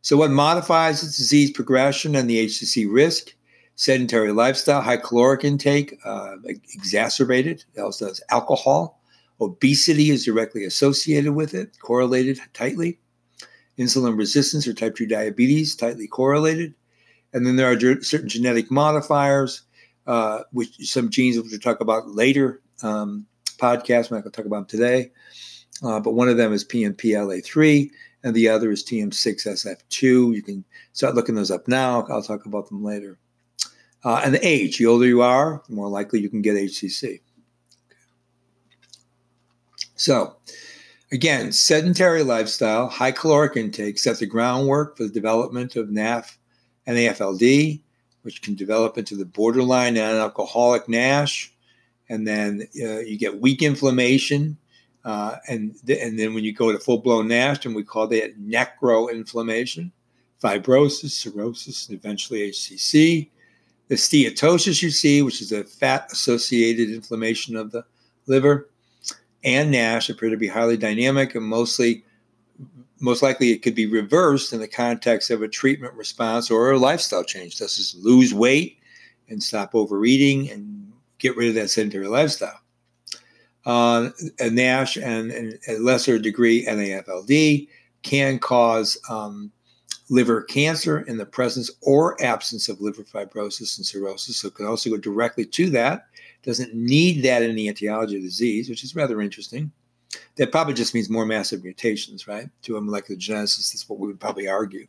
So, 0.00 0.16
what 0.16 0.30
modifies 0.30 1.02
its 1.02 1.16
disease 1.16 1.50
progression 1.50 2.16
and 2.16 2.30
the 2.30 2.46
HCC 2.46 2.86
risk? 2.90 3.34
Sedentary 3.78 4.32
lifestyle, 4.32 4.82
high 4.82 4.96
caloric 4.96 5.44
intake, 5.44 5.96
uh, 6.04 6.34
exacerbated. 6.74 7.64
Also 7.80 8.08
has 8.08 8.20
alcohol. 8.28 9.00
Obesity 9.40 10.10
is 10.10 10.24
directly 10.24 10.64
associated 10.64 11.32
with 11.32 11.54
it, 11.54 11.78
correlated 11.78 12.40
tightly. 12.54 12.98
Insulin 13.78 14.18
resistance 14.18 14.66
or 14.66 14.74
type 14.74 14.96
2 14.96 15.06
diabetes, 15.06 15.76
tightly 15.76 16.08
correlated. 16.08 16.74
And 17.32 17.46
then 17.46 17.54
there 17.54 17.70
are 17.70 18.02
certain 18.02 18.28
genetic 18.28 18.68
modifiers, 18.68 19.62
uh, 20.08 20.40
which 20.50 20.74
some 20.90 21.08
genes 21.08 21.36
we'll 21.36 21.60
talk 21.60 21.80
about 21.80 22.08
later 22.08 22.60
um, 22.82 23.26
podcast. 23.58 24.10
I'm 24.10 24.16
not 24.16 24.24
going 24.24 24.32
to 24.32 24.36
talk 24.42 24.46
about 24.46 24.68
them 24.68 24.80
today. 24.80 25.12
Uh, 25.84 26.00
but 26.00 26.14
one 26.14 26.28
of 26.28 26.36
them 26.36 26.52
is 26.52 26.64
PNPLA3, 26.64 27.90
and 28.24 28.34
the 28.34 28.48
other 28.48 28.72
is 28.72 28.82
TM6SF2. 28.82 30.34
You 30.34 30.42
can 30.42 30.64
start 30.94 31.14
looking 31.14 31.36
those 31.36 31.52
up 31.52 31.68
now. 31.68 32.04
I'll 32.08 32.24
talk 32.24 32.44
about 32.44 32.68
them 32.68 32.82
later. 32.82 33.20
Uh, 34.04 34.22
and 34.24 34.34
the 34.34 34.46
age, 34.46 34.78
the 34.78 34.86
older 34.86 35.06
you 35.06 35.22
are, 35.22 35.62
the 35.68 35.74
more 35.74 35.88
likely 35.88 36.20
you 36.20 36.30
can 36.30 36.42
get 36.42 36.56
HCC. 36.56 37.20
So, 39.96 40.36
again, 41.10 41.50
sedentary 41.50 42.22
lifestyle, 42.22 42.88
high 42.88 43.10
caloric 43.10 43.56
intake 43.56 43.98
set 43.98 44.18
the 44.18 44.26
groundwork 44.26 44.96
for 44.96 45.02
the 45.02 45.08
development 45.08 45.74
of 45.74 45.88
NAF 45.88 46.36
and 46.86 46.96
AFLD, 46.96 47.80
which 48.22 48.42
can 48.42 48.54
develop 48.54 48.96
into 48.96 49.16
the 49.16 49.24
borderline 49.24 49.94
non-alcoholic 49.94 50.88
NASH. 50.88 51.52
And 52.08 52.26
then 52.26 52.62
uh, 52.80 53.00
you 53.00 53.18
get 53.18 53.40
weak 53.40 53.62
inflammation. 53.62 54.56
Uh, 55.04 55.36
and, 55.48 55.74
th- 55.86 56.00
and 56.00 56.18
then 56.18 56.32
when 56.34 56.44
you 56.44 56.54
go 56.54 56.70
to 56.70 56.78
full 56.78 56.98
blown 56.98 57.26
NASH, 57.28 57.66
and 57.66 57.74
we 57.74 57.82
call 57.82 58.06
that 58.08 58.40
necroinflammation, 58.40 59.90
fibrosis, 60.42 61.10
cirrhosis, 61.10 61.88
and 61.88 61.98
eventually 61.98 62.50
HCC. 62.50 63.30
The 63.88 63.94
steatosis 63.94 64.82
you 64.82 64.90
see, 64.90 65.22
which 65.22 65.40
is 65.40 65.52
a 65.52 65.64
fat 65.64 66.08
associated 66.12 66.90
inflammation 66.90 67.56
of 67.56 67.70
the 67.70 67.84
liver, 68.26 68.68
and 69.44 69.70
NASH 69.70 70.10
appear 70.10 70.30
to 70.30 70.36
be 70.36 70.48
highly 70.48 70.76
dynamic 70.76 71.34
and 71.34 71.44
mostly 71.44 72.04
most 73.00 73.22
likely 73.22 73.50
it 73.50 73.62
could 73.62 73.74
be 73.74 73.86
reversed 73.86 74.52
in 74.52 74.60
the 74.60 74.68
context 74.68 75.30
of 75.30 75.42
a 75.42 75.48
treatment 75.48 75.94
response 75.94 76.50
or 76.50 76.72
a 76.72 76.78
lifestyle 76.78 77.24
change. 77.24 77.58
This 77.58 77.78
is 77.78 77.96
lose 78.00 78.34
weight 78.34 78.78
and 79.28 79.42
stop 79.42 79.74
overeating 79.74 80.50
and 80.50 80.92
get 81.18 81.36
rid 81.36 81.48
of 81.48 81.54
that 81.54 81.68
sedentary 81.68 82.08
lifestyle. 82.08 82.60
Uh, 83.66 84.10
NASH 84.40 84.96
and, 84.96 85.30
and 85.30 85.58
a 85.68 85.78
lesser 85.78 86.18
degree 86.18 86.64
NAFLD 86.64 87.68
can 88.02 88.38
cause 88.38 88.98
um, 89.10 89.52
liver 90.10 90.42
cancer 90.42 91.00
in 91.00 91.18
the 91.18 91.26
presence 91.26 91.70
or 91.82 92.20
absence 92.22 92.68
of 92.68 92.80
liver 92.80 93.02
fibrosis 93.02 93.76
and 93.76 93.86
cirrhosis. 93.86 94.38
So 94.38 94.48
it 94.48 94.54
can 94.54 94.66
also 94.66 94.90
go 94.90 94.96
directly 94.96 95.44
to 95.44 95.70
that. 95.70 96.06
Doesn't 96.42 96.74
need 96.74 97.22
that 97.24 97.42
in 97.42 97.54
the 97.54 97.68
etiology 97.68 98.16
of 98.16 98.22
disease, 98.22 98.68
which 98.68 98.84
is 98.84 98.96
rather 98.96 99.20
interesting. 99.20 99.70
That 100.36 100.52
probably 100.52 100.74
just 100.74 100.94
means 100.94 101.10
more 101.10 101.26
massive 101.26 101.62
mutations, 101.62 102.26
right? 102.26 102.48
To 102.62 102.76
a 102.76 102.80
molecular 102.80 103.18
genesis, 103.18 103.72
that's 103.72 103.88
what 103.88 103.98
we 103.98 104.06
would 104.06 104.20
probably 104.20 104.48
argue. 104.48 104.86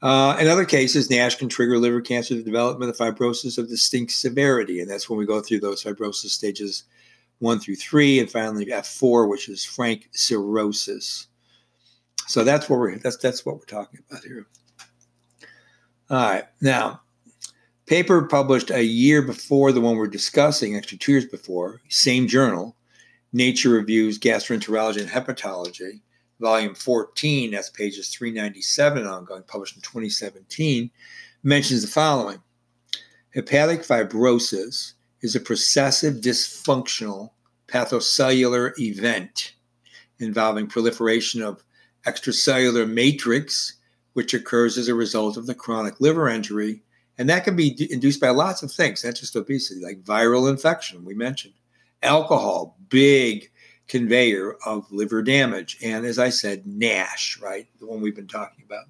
Uh, 0.00 0.36
in 0.40 0.46
other 0.46 0.64
cases, 0.64 1.10
NASH 1.10 1.36
can 1.36 1.48
trigger 1.48 1.76
liver 1.76 2.00
cancer, 2.00 2.36
the 2.36 2.42
development 2.42 2.90
of 2.90 2.96
fibrosis 2.96 3.58
of 3.58 3.68
distinct 3.68 4.12
severity, 4.12 4.80
and 4.80 4.88
that's 4.88 5.10
when 5.10 5.18
we 5.18 5.26
go 5.26 5.40
through 5.40 5.58
those 5.58 5.82
fibrosis 5.82 6.30
stages 6.30 6.84
one 7.40 7.58
through 7.58 7.76
three, 7.76 8.20
and 8.20 8.30
finally 8.30 8.66
F4, 8.66 9.28
which 9.28 9.48
is 9.48 9.64
frank 9.64 10.08
cirrhosis. 10.12 11.26
So 12.28 12.44
that's 12.44 12.68
what 12.68 12.78
we're 12.78 12.96
that's 12.98 13.16
that's 13.16 13.44
what 13.44 13.56
we're 13.56 13.64
talking 13.64 14.00
about 14.08 14.22
here. 14.22 14.46
All 16.10 16.18
right, 16.18 16.44
now 16.60 17.00
paper 17.86 18.22
published 18.26 18.70
a 18.70 18.84
year 18.84 19.22
before 19.22 19.72
the 19.72 19.80
one 19.80 19.96
we're 19.96 20.06
discussing, 20.06 20.76
actually 20.76 20.98
two 20.98 21.12
years 21.12 21.24
before, 21.24 21.80
same 21.88 22.28
journal, 22.28 22.76
Nature 23.32 23.70
Reviews 23.70 24.18
Gastroenterology 24.18 25.00
and 25.00 25.10
Hepatology, 25.10 26.00
volume 26.38 26.74
14, 26.74 27.50
that's 27.50 27.70
pages 27.70 28.10
397 28.10 29.06
ongoing, 29.06 29.42
published 29.44 29.76
in 29.76 29.82
2017, 29.82 30.90
mentions 31.42 31.80
the 31.80 31.88
following 31.88 32.42
Hepatic 33.34 33.80
fibrosis 33.80 34.92
is 35.22 35.34
a 35.34 35.40
processive 35.40 36.16
dysfunctional 36.16 37.30
pathocellular 37.68 38.78
event 38.78 39.54
involving 40.18 40.66
proliferation 40.66 41.42
of 41.42 41.64
extracellular 42.08 42.88
matrix, 42.88 43.74
which 44.14 44.34
occurs 44.34 44.78
as 44.78 44.88
a 44.88 44.94
result 44.94 45.36
of 45.36 45.46
the 45.46 45.54
chronic 45.54 46.00
liver 46.00 46.28
injury. 46.28 46.82
And 47.18 47.28
that 47.28 47.44
can 47.44 47.56
be 47.56 47.76
induced 47.92 48.20
by 48.20 48.30
lots 48.30 48.62
of 48.62 48.72
things, 48.72 49.04
not 49.04 49.14
just 49.14 49.36
obesity, 49.36 49.80
like 49.80 50.02
viral 50.04 50.48
infection, 50.48 51.04
we 51.04 51.14
mentioned, 51.14 51.54
alcohol, 52.02 52.76
big 52.88 53.50
conveyor 53.88 54.56
of 54.64 54.90
liver 54.92 55.22
damage. 55.22 55.78
And 55.82 56.06
as 56.06 56.18
I 56.18 56.28
said, 56.28 56.66
NASH, 56.66 57.40
right? 57.40 57.66
The 57.80 57.86
one 57.86 58.00
we've 58.00 58.14
been 58.14 58.28
talking 58.28 58.64
about. 58.64 58.84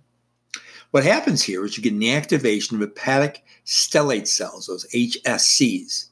What 0.90 1.04
happens 1.04 1.42
here 1.42 1.64
is 1.64 1.76
you 1.76 1.82
get 1.82 1.92
an 1.92 2.16
activation 2.16 2.76
of 2.76 2.88
hepatic 2.88 3.44
stellate 3.66 4.26
cells, 4.26 4.66
those 4.66 4.86
HSCs. 4.92 6.08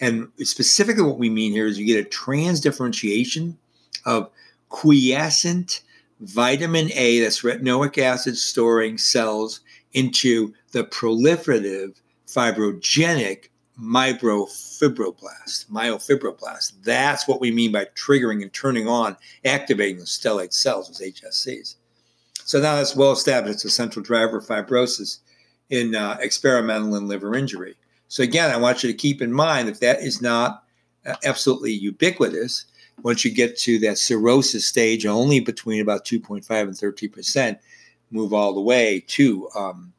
And 0.00 0.28
specifically, 0.40 1.02
what 1.02 1.18
we 1.18 1.30
mean 1.30 1.52
here 1.52 1.66
is 1.66 1.78
you 1.78 1.86
get 1.86 2.04
a 2.04 2.08
transdifferentiation 2.08 3.56
of 4.04 4.30
quiescent 4.68 5.82
vitamin 6.20 6.90
A, 6.92 7.20
that's 7.20 7.42
retinoic 7.42 7.98
acid 7.98 8.36
storing 8.36 8.98
cells, 8.98 9.60
into 9.92 10.52
the 10.72 10.84
proliferative 10.84 12.00
fibrogenic 12.26 13.48
myofibroblast, 13.80 15.66
myofibroblast. 15.70 16.72
That's 16.82 17.26
what 17.26 17.40
we 17.40 17.50
mean 17.50 17.72
by 17.72 17.86
triggering 17.96 18.42
and 18.42 18.52
turning 18.52 18.88
on, 18.88 19.16
activating 19.44 19.98
the 19.98 20.04
stellate 20.04 20.52
cells 20.52 20.90
as 20.90 21.00
HSCs. 21.00 21.76
So 22.44 22.60
now 22.60 22.76
that's 22.76 22.94
well 22.94 23.12
established. 23.12 23.56
It's 23.56 23.64
a 23.64 23.70
central 23.70 24.02
driver 24.02 24.38
of 24.38 24.46
fibrosis 24.46 25.18
in 25.70 25.94
uh, 25.94 26.16
experimental 26.20 26.94
and 26.94 27.08
liver 27.08 27.34
injury. 27.34 27.74
So 28.08 28.22
again, 28.22 28.50
I 28.50 28.56
want 28.56 28.82
you 28.82 28.90
to 28.90 28.96
keep 28.96 29.20
in 29.20 29.32
mind 29.32 29.68
that 29.68 29.80
that 29.80 30.00
is 30.00 30.22
not 30.22 30.62
uh, 31.04 31.16
absolutely 31.24 31.72
ubiquitous. 31.72 32.66
Once 33.02 33.24
you 33.24 33.30
get 33.30 33.58
to 33.58 33.78
that 33.78 33.98
cirrhosis 33.98 34.66
stage, 34.66 35.06
only 35.06 35.40
between 35.40 35.80
about 35.80 36.04
2.5 36.04 36.62
and 36.62 36.76
13 36.76 37.10
percent 37.10 37.58
move 38.10 38.32
all 38.32 38.54
the 38.54 38.60
way 38.60 39.04
to 39.08 39.48
um, 39.54 39.92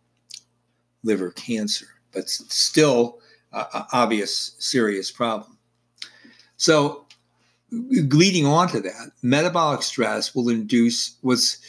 liver 1.04 1.32
cancer, 1.32 1.88
but 2.14 2.30
still 2.30 3.20
uh, 3.54 3.84
obvious 3.94 4.56
serious 4.60 5.12
problem. 5.12 5.58
So, 6.58 7.06
leading 7.72 8.46
on 8.46 8.68
to 8.70 8.80
that, 8.82 9.12
metabolic 9.22 9.82
stress 9.82 10.34
will 10.34 10.50
induce 10.50 11.18
was 11.22 11.60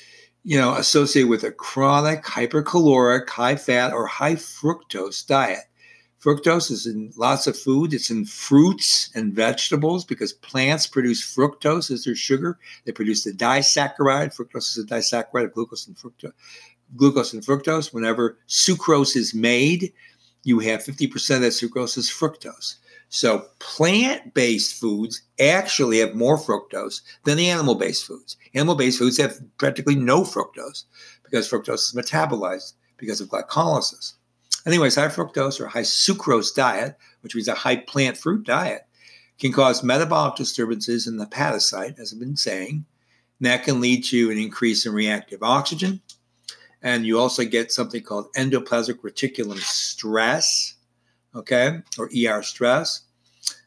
you 0.44 0.58
know 0.58 0.74
associated 0.74 1.28
with 1.28 1.44
a 1.44 1.52
chronic 1.52 2.24
hypercaloric, 2.24 3.28
high 3.28 3.56
fat, 3.56 3.92
or 3.92 4.06
high 4.06 4.36
fructose 4.36 5.26
diet. 5.26 5.64
Fructose 6.20 6.72
is 6.72 6.86
in 6.86 7.12
lots 7.16 7.46
of 7.46 7.56
food. 7.56 7.94
It's 7.94 8.10
in 8.10 8.24
fruits 8.24 9.10
and 9.14 9.32
vegetables 9.32 10.04
because 10.04 10.32
plants 10.32 10.86
produce 10.86 11.22
fructose 11.22 11.92
as 11.92 12.04
their 12.04 12.16
sugar. 12.16 12.58
They 12.84 12.92
produce 12.92 13.22
the 13.22 13.32
disaccharide. 13.32 14.34
Fructose 14.34 14.76
is 14.76 14.78
a 14.78 14.84
disaccharide 14.84 15.44
of 15.44 15.52
glucose 15.54 15.86
and 15.86 15.96
fructose. 15.96 16.32
Glucose 16.96 17.32
and 17.32 17.44
fructose. 17.44 17.94
Whenever 17.94 18.36
sucrose 18.48 19.14
is 19.14 19.32
made, 19.32 19.92
you 20.42 20.58
have 20.58 20.82
50% 20.82 21.36
of 21.36 21.42
that 21.42 21.52
sucrose 21.52 21.96
is 21.96 22.10
fructose. 22.10 22.76
So 23.10 23.46
plant 23.60 24.34
based 24.34 24.74
foods 24.74 25.22
actually 25.40 25.98
have 26.00 26.14
more 26.14 26.36
fructose 26.36 27.00
than 27.24 27.36
the 27.36 27.48
animal 27.48 27.76
based 27.76 28.06
foods. 28.06 28.36
Animal 28.54 28.74
based 28.74 28.98
foods 28.98 29.18
have 29.18 29.38
practically 29.58 29.94
no 29.94 30.22
fructose 30.22 30.84
because 31.22 31.48
fructose 31.48 31.74
is 31.74 31.94
metabolized 31.96 32.72
because 32.96 33.20
of 33.20 33.28
glycolysis. 33.28 34.14
Anyways, 34.68 34.96
high 34.96 35.08
fructose 35.08 35.60
or 35.60 35.66
high 35.66 35.80
sucrose 35.80 36.54
diet, 36.54 36.98
which 37.22 37.34
means 37.34 37.48
a 37.48 37.54
high 37.54 37.76
plant 37.76 38.18
fruit 38.18 38.44
diet, 38.44 38.82
can 39.38 39.50
cause 39.50 39.82
metabolic 39.82 40.36
disturbances 40.36 41.06
in 41.06 41.16
the 41.16 41.24
hepatocyte, 41.24 41.98
as 41.98 42.12
I've 42.12 42.20
been 42.20 42.36
saying. 42.36 42.84
And 43.38 43.46
that 43.46 43.64
can 43.64 43.80
lead 43.80 44.04
to 44.06 44.30
an 44.30 44.36
increase 44.36 44.84
in 44.84 44.92
reactive 44.92 45.42
oxygen, 45.42 46.02
And 46.82 47.06
you 47.06 47.18
also 47.18 47.46
get 47.46 47.72
something 47.72 48.02
called 48.02 48.30
endoplasmic 48.34 49.00
reticulum 49.00 49.58
stress, 49.58 50.74
okay, 51.34 51.80
or 51.98 52.10
ER 52.14 52.42
stress. 52.42 53.04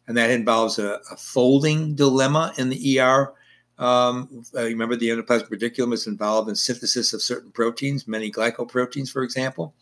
And 0.08 0.16
that 0.18 0.30
involves 0.30 0.78
a, 0.78 1.00
a 1.12 1.18
folding 1.18 1.96
dilemma 1.96 2.54
in 2.60 2.70
the 2.70 3.00
ER. 3.00 3.34
Um, 3.80 4.44
uh, 4.56 4.66
remember, 4.66 4.96
the 4.96 5.10
endoplasmic 5.10 5.50
reticulum 5.50 5.94
is 5.94 6.06
involved 6.06 6.48
in 6.48 6.56
synthesis 6.56 7.12
of 7.12 7.24
certain 7.24 7.50
proteins, 7.50 8.08
many 8.08 8.32
glycoproteins, 8.32 9.12
for 9.12 9.24
example, 9.24 9.74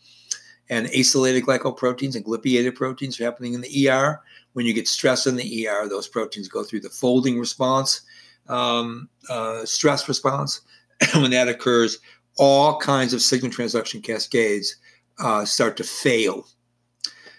and 0.70 0.86
acylated 0.86 1.42
glycoproteins 1.42 2.16
and 2.16 2.24
glypylated 2.24 2.74
proteins 2.74 3.20
are 3.20 3.24
happening 3.24 3.52
in 3.52 3.60
the 3.60 3.88
ER. 3.88 4.22
When 4.54 4.64
you 4.64 4.72
get 4.72 4.88
stress 4.88 5.26
in 5.26 5.36
the 5.36 5.68
ER, 5.68 5.88
those 5.88 6.08
proteins 6.08 6.48
go 6.48 6.64
through 6.64 6.80
the 6.80 6.88
folding 6.88 7.38
response, 7.38 8.00
um, 8.48 9.08
uh, 9.28 9.66
stress 9.66 10.08
response. 10.08 10.62
when 11.14 11.30
that 11.32 11.48
occurs, 11.48 11.98
all 12.38 12.78
kinds 12.78 13.12
of 13.12 13.22
signal 13.22 13.50
transduction 13.50 14.02
cascades 14.02 14.76
uh, 15.18 15.44
start 15.44 15.76
to 15.76 15.84
fail. 15.84 16.46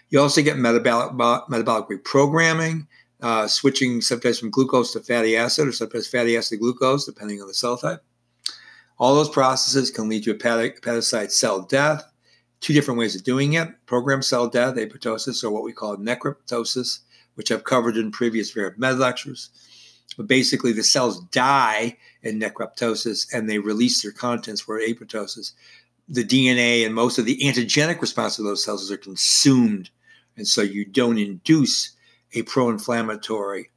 You 0.10 0.20
also 0.20 0.42
get 0.42 0.58
metabolic, 0.58 1.14
metabolic 1.50 1.88
reprogramming, 1.88 2.86
uh, 3.22 3.48
switching 3.48 4.02
sometimes 4.02 4.40
from 4.40 4.52
glucose 4.52 4.94
to 4.94 5.00
fatty 5.00 5.38
acid 5.38 5.68
or 5.68 5.72
sometimes 5.72 6.08
fatty 6.08 6.36
acid 6.36 6.58
to 6.58 6.62
glucose, 6.62 7.06
depending 7.06 7.42
on 7.42 7.48
the 7.48 7.54
cell 7.54 7.78
type. 7.78 8.04
All 8.98 9.16
those 9.16 9.30
processes 9.30 9.90
can 9.90 10.10
lead 10.10 10.24
to 10.24 10.32
hepatic, 10.32 10.82
hepatocyte 10.82 11.32
cell 11.32 11.62
death. 11.62 12.11
Two 12.62 12.74
different 12.74 13.00
ways 13.00 13.16
of 13.16 13.24
doing 13.24 13.54
it 13.54 13.70
programmed 13.88 14.24
cell 14.24 14.48
death, 14.48 14.76
apoptosis, 14.76 15.44
or 15.44 15.50
what 15.50 15.64
we 15.64 15.74
call 15.74 15.98
necroptosis, 15.98 17.00
which 17.36 17.52
I've 17.52 17.64
covered 17.64 17.98
in 17.98 18.12
previous 18.12 18.56
Med 18.56 19.00
lectures. 19.00 19.50
But 20.18 20.28
basically, 20.28 20.72
the 20.72 20.84
cells 20.84 21.22
die 21.32 21.98
in 22.22 22.40
necroptosis 22.40 23.34
and 23.34 23.50
they 23.50 23.60
release 23.60 24.02
their 24.02 24.12
contents 24.12 24.62
for 24.62 24.80
apoptosis. 24.80 25.54
The 26.08 26.24
DNA 26.24 26.86
and 26.86 26.94
most 26.94 27.18
of 27.18 27.26
the 27.26 27.40
antigenic 27.42 28.02
response 28.02 28.38
of 28.38 28.46
those 28.46 28.64
cells 28.64 28.92
are 28.92 28.98
consumed. 28.98 29.90
And 30.38 30.48
so 30.48 30.62
you 30.62 30.86
don't 30.86 31.18
induce 31.18 31.96
a 32.34 32.44
pro 32.44 32.70
inflammatory 32.70 33.70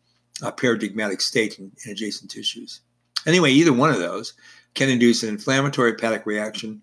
uh, 0.42 0.51
paradigmatic 0.51 1.20
state 1.20 1.59
in, 1.59 1.73
in 1.85 1.92
adjacent 1.92 2.31
tissues. 2.31 2.81
Anyway, 3.27 3.51
either 3.51 3.73
one 3.73 3.90
of 3.90 3.99
those 3.99 4.35
can 4.75 4.88
induce 4.88 5.23
an 5.23 5.31
inflammatory 5.31 5.92
hepatic 5.92 6.27
reaction. 6.27 6.83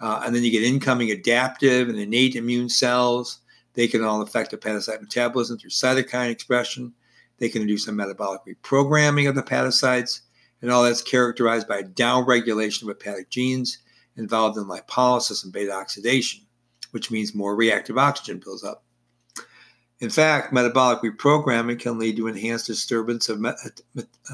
Uh, 0.00 0.22
and 0.24 0.34
then 0.34 0.42
you 0.42 0.50
get 0.50 0.62
incoming 0.62 1.10
adaptive 1.10 1.88
and 1.88 1.98
innate 1.98 2.34
immune 2.34 2.68
cells. 2.68 3.40
They 3.74 3.86
can 3.86 4.02
all 4.02 4.22
affect 4.22 4.52
hepatocyte 4.52 5.00
metabolism 5.00 5.58
through 5.58 5.70
cytokine 5.70 6.30
expression. 6.30 6.92
They 7.38 7.48
can 7.48 7.62
induce 7.62 7.86
a 7.86 7.92
metabolic 7.92 8.40
reprogramming 8.46 9.28
of 9.28 9.34
the 9.34 9.42
hepatocytes, 9.42 10.20
and 10.62 10.70
all 10.70 10.82
that's 10.82 11.02
characterized 11.02 11.68
by 11.68 11.82
downregulation 11.82 12.82
of 12.82 12.88
hepatic 12.88 13.30
genes 13.30 13.78
involved 14.16 14.58
in 14.58 14.64
lipolysis 14.64 15.44
and 15.44 15.52
beta 15.52 15.72
oxidation, 15.72 16.42
which 16.90 17.10
means 17.10 17.34
more 17.34 17.54
reactive 17.54 17.96
oxygen 17.96 18.38
builds 18.38 18.64
up. 18.64 18.84
In 20.00 20.10
fact, 20.10 20.52
metabolic 20.52 21.00
reprogramming 21.02 21.78
can 21.78 21.98
lead 21.98 22.16
to 22.16 22.26
enhanced 22.26 22.66
disturbance 22.66 23.28
of 23.28 23.44
uh, 23.44 23.52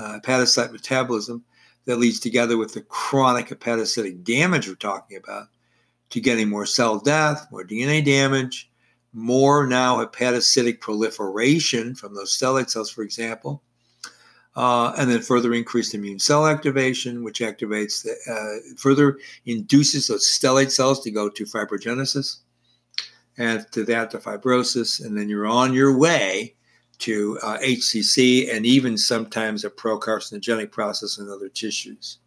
hepatocyte 0.00 0.72
metabolism 0.72 1.44
that 1.86 1.98
leads 1.98 2.20
together 2.20 2.56
with 2.56 2.74
the 2.74 2.82
chronic 2.82 3.48
hepatocytic 3.48 4.22
damage 4.24 4.68
we're 4.68 4.74
talking 4.74 5.16
about 5.16 5.48
to 6.10 6.20
getting 6.20 6.48
more 6.48 6.66
cell 6.66 6.98
death, 6.98 7.46
more 7.50 7.64
DNA 7.64 8.04
damage, 8.04 8.70
more 9.12 9.66
now 9.66 10.04
hepatocytic 10.04 10.80
proliferation 10.80 11.94
from 11.94 12.14
those 12.14 12.36
stellate 12.36 12.70
cells, 12.70 12.90
for 12.90 13.02
example, 13.02 13.62
uh, 14.56 14.92
and 14.98 15.10
then 15.10 15.20
further 15.20 15.52
increased 15.52 15.94
immune 15.94 16.18
cell 16.18 16.46
activation, 16.46 17.24
which 17.24 17.40
activates 17.40 18.02
the, 18.02 18.14
uh, 18.30 18.74
further 18.76 19.18
induces 19.46 20.08
those 20.08 20.26
stellate 20.26 20.70
cells 20.70 21.00
to 21.00 21.10
go 21.10 21.28
to 21.28 21.44
fibrogenesis, 21.44 22.38
and 23.38 23.66
to 23.72 23.84
that 23.84 24.10
to 24.10 24.18
fibrosis, 24.18 25.04
and 25.04 25.16
then 25.16 25.28
you're 25.28 25.46
on 25.46 25.72
your 25.72 25.96
way 25.96 26.54
to 26.98 27.38
uh, 27.42 27.58
HCC 27.58 28.54
and 28.54 28.64
even 28.64 28.96
sometimes 28.96 29.64
a 29.64 29.70
procarcinogenic 29.70 30.70
process 30.72 31.18
in 31.18 31.28
other 31.28 31.48
tissues. 31.48 32.18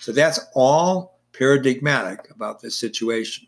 So 0.00 0.12
that's 0.12 0.40
all 0.54 1.15
paradigmatic 1.36 2.30
about 2.30 2.60
this 2.60 2.76
situation. 2.76 3.46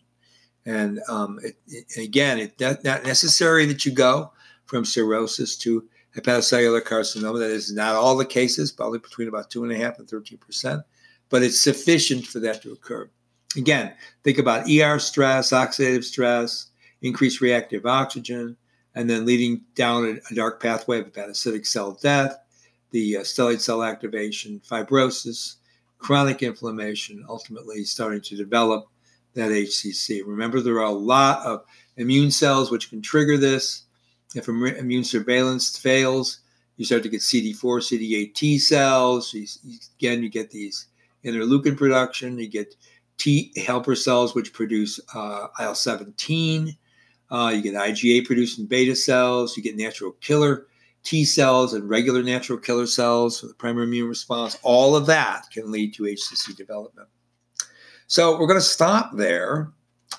And 0.66 1.00
um, 1.08 1.38
it, 1.42 1.56
it, 1.66 2.02
again, 2.02 2.38
it's 2.38 2.60
not, 2.60 2.84
not 2.84 3.04
necessary 3.04 3.64
that 3.66 3.86
you 3.86 3.92
go 3.92 4.32
from 4.66 4.84
cirrhosis 4.84 5.56
to 5.58 5.88
hepatocellular 6.14 6.82
carcinoma. 6.82 7.38
That 7.38 7.50
is 7.50 7.72
not 7.72 7.94
all 7.94 8.16
the 8.16 8.26
cases, 8.26 8.72
probably 8.72 8.98
between 8.98 9.28
about 9.28 9.50
two 9.50 9.62
and 9.62 9.72
a 9.72 9.76
half 9.76 9.98
and 9.98 10.08
13 10.08 10.38
percent, 10.38 10.82
but 11.30 11.42
it's 11.42 11.60
sufficient 11.60 12.26
for 12.26 12.40
that 12.40 12.62
to 12.62 12.72
occur. 12.72 13.08
Again, 13.56 13.94
think 14.24 14.38
about 14.38 14.68
ER 14.68 14.98
stress, 14.98 15.52
oxidative 15.52 16.04
stress, 16.04 16.66
increased 17.00 17.40
reactive 17.40 17.86
oxygen, 17.86 18.56
and 18.94 19.08
then 19.08 19.24
leading 19.24 19.62
down 19.74 20.04
a, 20.04 20.32
a 20.32 20.34
dark 20.34 20.60
pathway 20.60 21.00
of 21.00 21.12
hepatocytic 21.12 21.66
cell 21.66 21.92
death, 21.92 22.36
the 22.90 23.18
uh, 23.18 23.20
stellate 23.20 23.60
cell 23.60 23.82
activation, 23.82 24.60
fibrosis, 24.68 25.56
chronic 25.98 26.42
inflammation, 26.42 27.24
ultimately 27.28 27.84
starting 27.84 28.20
to 28.22 28.36
develop 28.36 28.88
that 29.34 29.50
HCC. 29.50 30.22
Remember, 30.24 30.60
there 30.60 30.78
are 30.78 30.86
a 30.86 30.90
lot 30.90 31.44
of 31.44 31.64
immune 31.96 32.30
cells 32.30 32.70
which 32.70 32.90
can 32.90 33.02
trigger 33.02 33.36
this. 33.36 33.82
If 34.34 34.48
immune 34.48 35.04
surveillance 35.04 35.76
fails, 35.76 36.40
you 36.76 36.84
start 36.84 37.02
to 37.02 37.08
get 37.08 37.20
CD4, 37.20 37.54
CD8 37.54 38.34
T 38.34 38.58
cells. 38.58 39.34
Again, 39.98 40.22
you 40.22 40.28
get 40.28 40.50
these 40.50 40.86
interleukin 41.24 41.76
production. 41.76 42.38
You 42.38 42.48
get 42.48 42.74
T 43.16 43.52
helper 43.66 43.96
cells, 43.96 44.34
which 44.34 44.52
produce 44.52 45.00
uh, 45.14 45.48
IL 45.60 45.74
17. 45.74 46.76
Uh, 47.30 47.52
you 47.54 47.62
get 47.62 47.74
IgA 47.74 48.24
producing 48.26 48.66
beta 48.66 48.94
cells. 48.94 49.56
You 49.56 49.62
get 49.62 49.76
natural 49.76 50.12
killer 50.20 50.66
T 51.08 51.24
cells 51.24 51.72
and 51.72 51.88
regular 51.88 52.22
natural 52.22 52.58
killer 52.58 52.86
cells 52.86 53.40
for 53.40 53.46
the 53.46 53.54
primary 53.54 53.86
immune 53.86 54.10
response. 54.10 54.58
All 54.62 54.94
of 54.94 55.06
that 55.06 55.46
can 55.50 55.72
lead 55.72 55.94
to 55.94 56.02
HCC 56.02 56.54
development. 56.54 57.08
So 58.08 58.32
we're 58.32 58.46
going 58.46 58.58
to 58.58 58.60
stop 58.60 59.16
there 59.16 59.72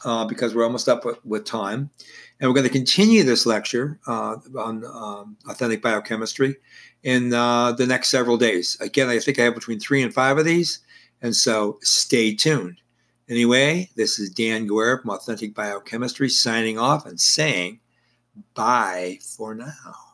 uh, 0.03 0.25
because 0.25 0.55
we're 0.55 0.63
almost 0.63 0.89
up 0.89 1.05
with, 1.05 1.23
with, 1.23 1.45
time. 1.45 1.91
And 2.39 2.49
we're 2.49 2.55
going 2.55 2.65
to 2.65 2.73
continue 2.73 3.21
this 3.21 3.45
lecture 3.45 3.99
uh, 4.07 4.37
on 4.57 4.83
um, 4.83 5.37
authentic 5.47 5.83
biochemistry 5.83 6.55
in 7.03 7.35
uh, 7.35 7.73
the 7.73 7.85
next 7.85 8.09
several 8.09 8.37
days. 8.37 8.75
Again, 8.81 9.09
I 9.09 9.19
think 9.19 9.37
I 9.37 9.43
have 9.43 9.53
between 9.53 9.79
three 9.79 10.01
and 10.01 10.11
five 10.11 10.39
of 10.39 10.45
these. 10.45 10.79
And 11.21 11.35
so 11.35 11.77
stay 11.83 12.33
tuned. 12.33 12.81
Anyway, 13.29 13.91
this 13.95 14.17
is 14.17 14.31
Dan 14.31 14.65
Guerra 14.65 14.99
from 14.99 15.11
Authentic 15.11 15.53
Biochemistry 15.53 16.29
signing 16.29 16.79
off 16.79 17.05
and 17.05 17.21
saying 17.21 17.79
bye 18.55 19.19
for 19.21 19.53
now. 19.53 20.08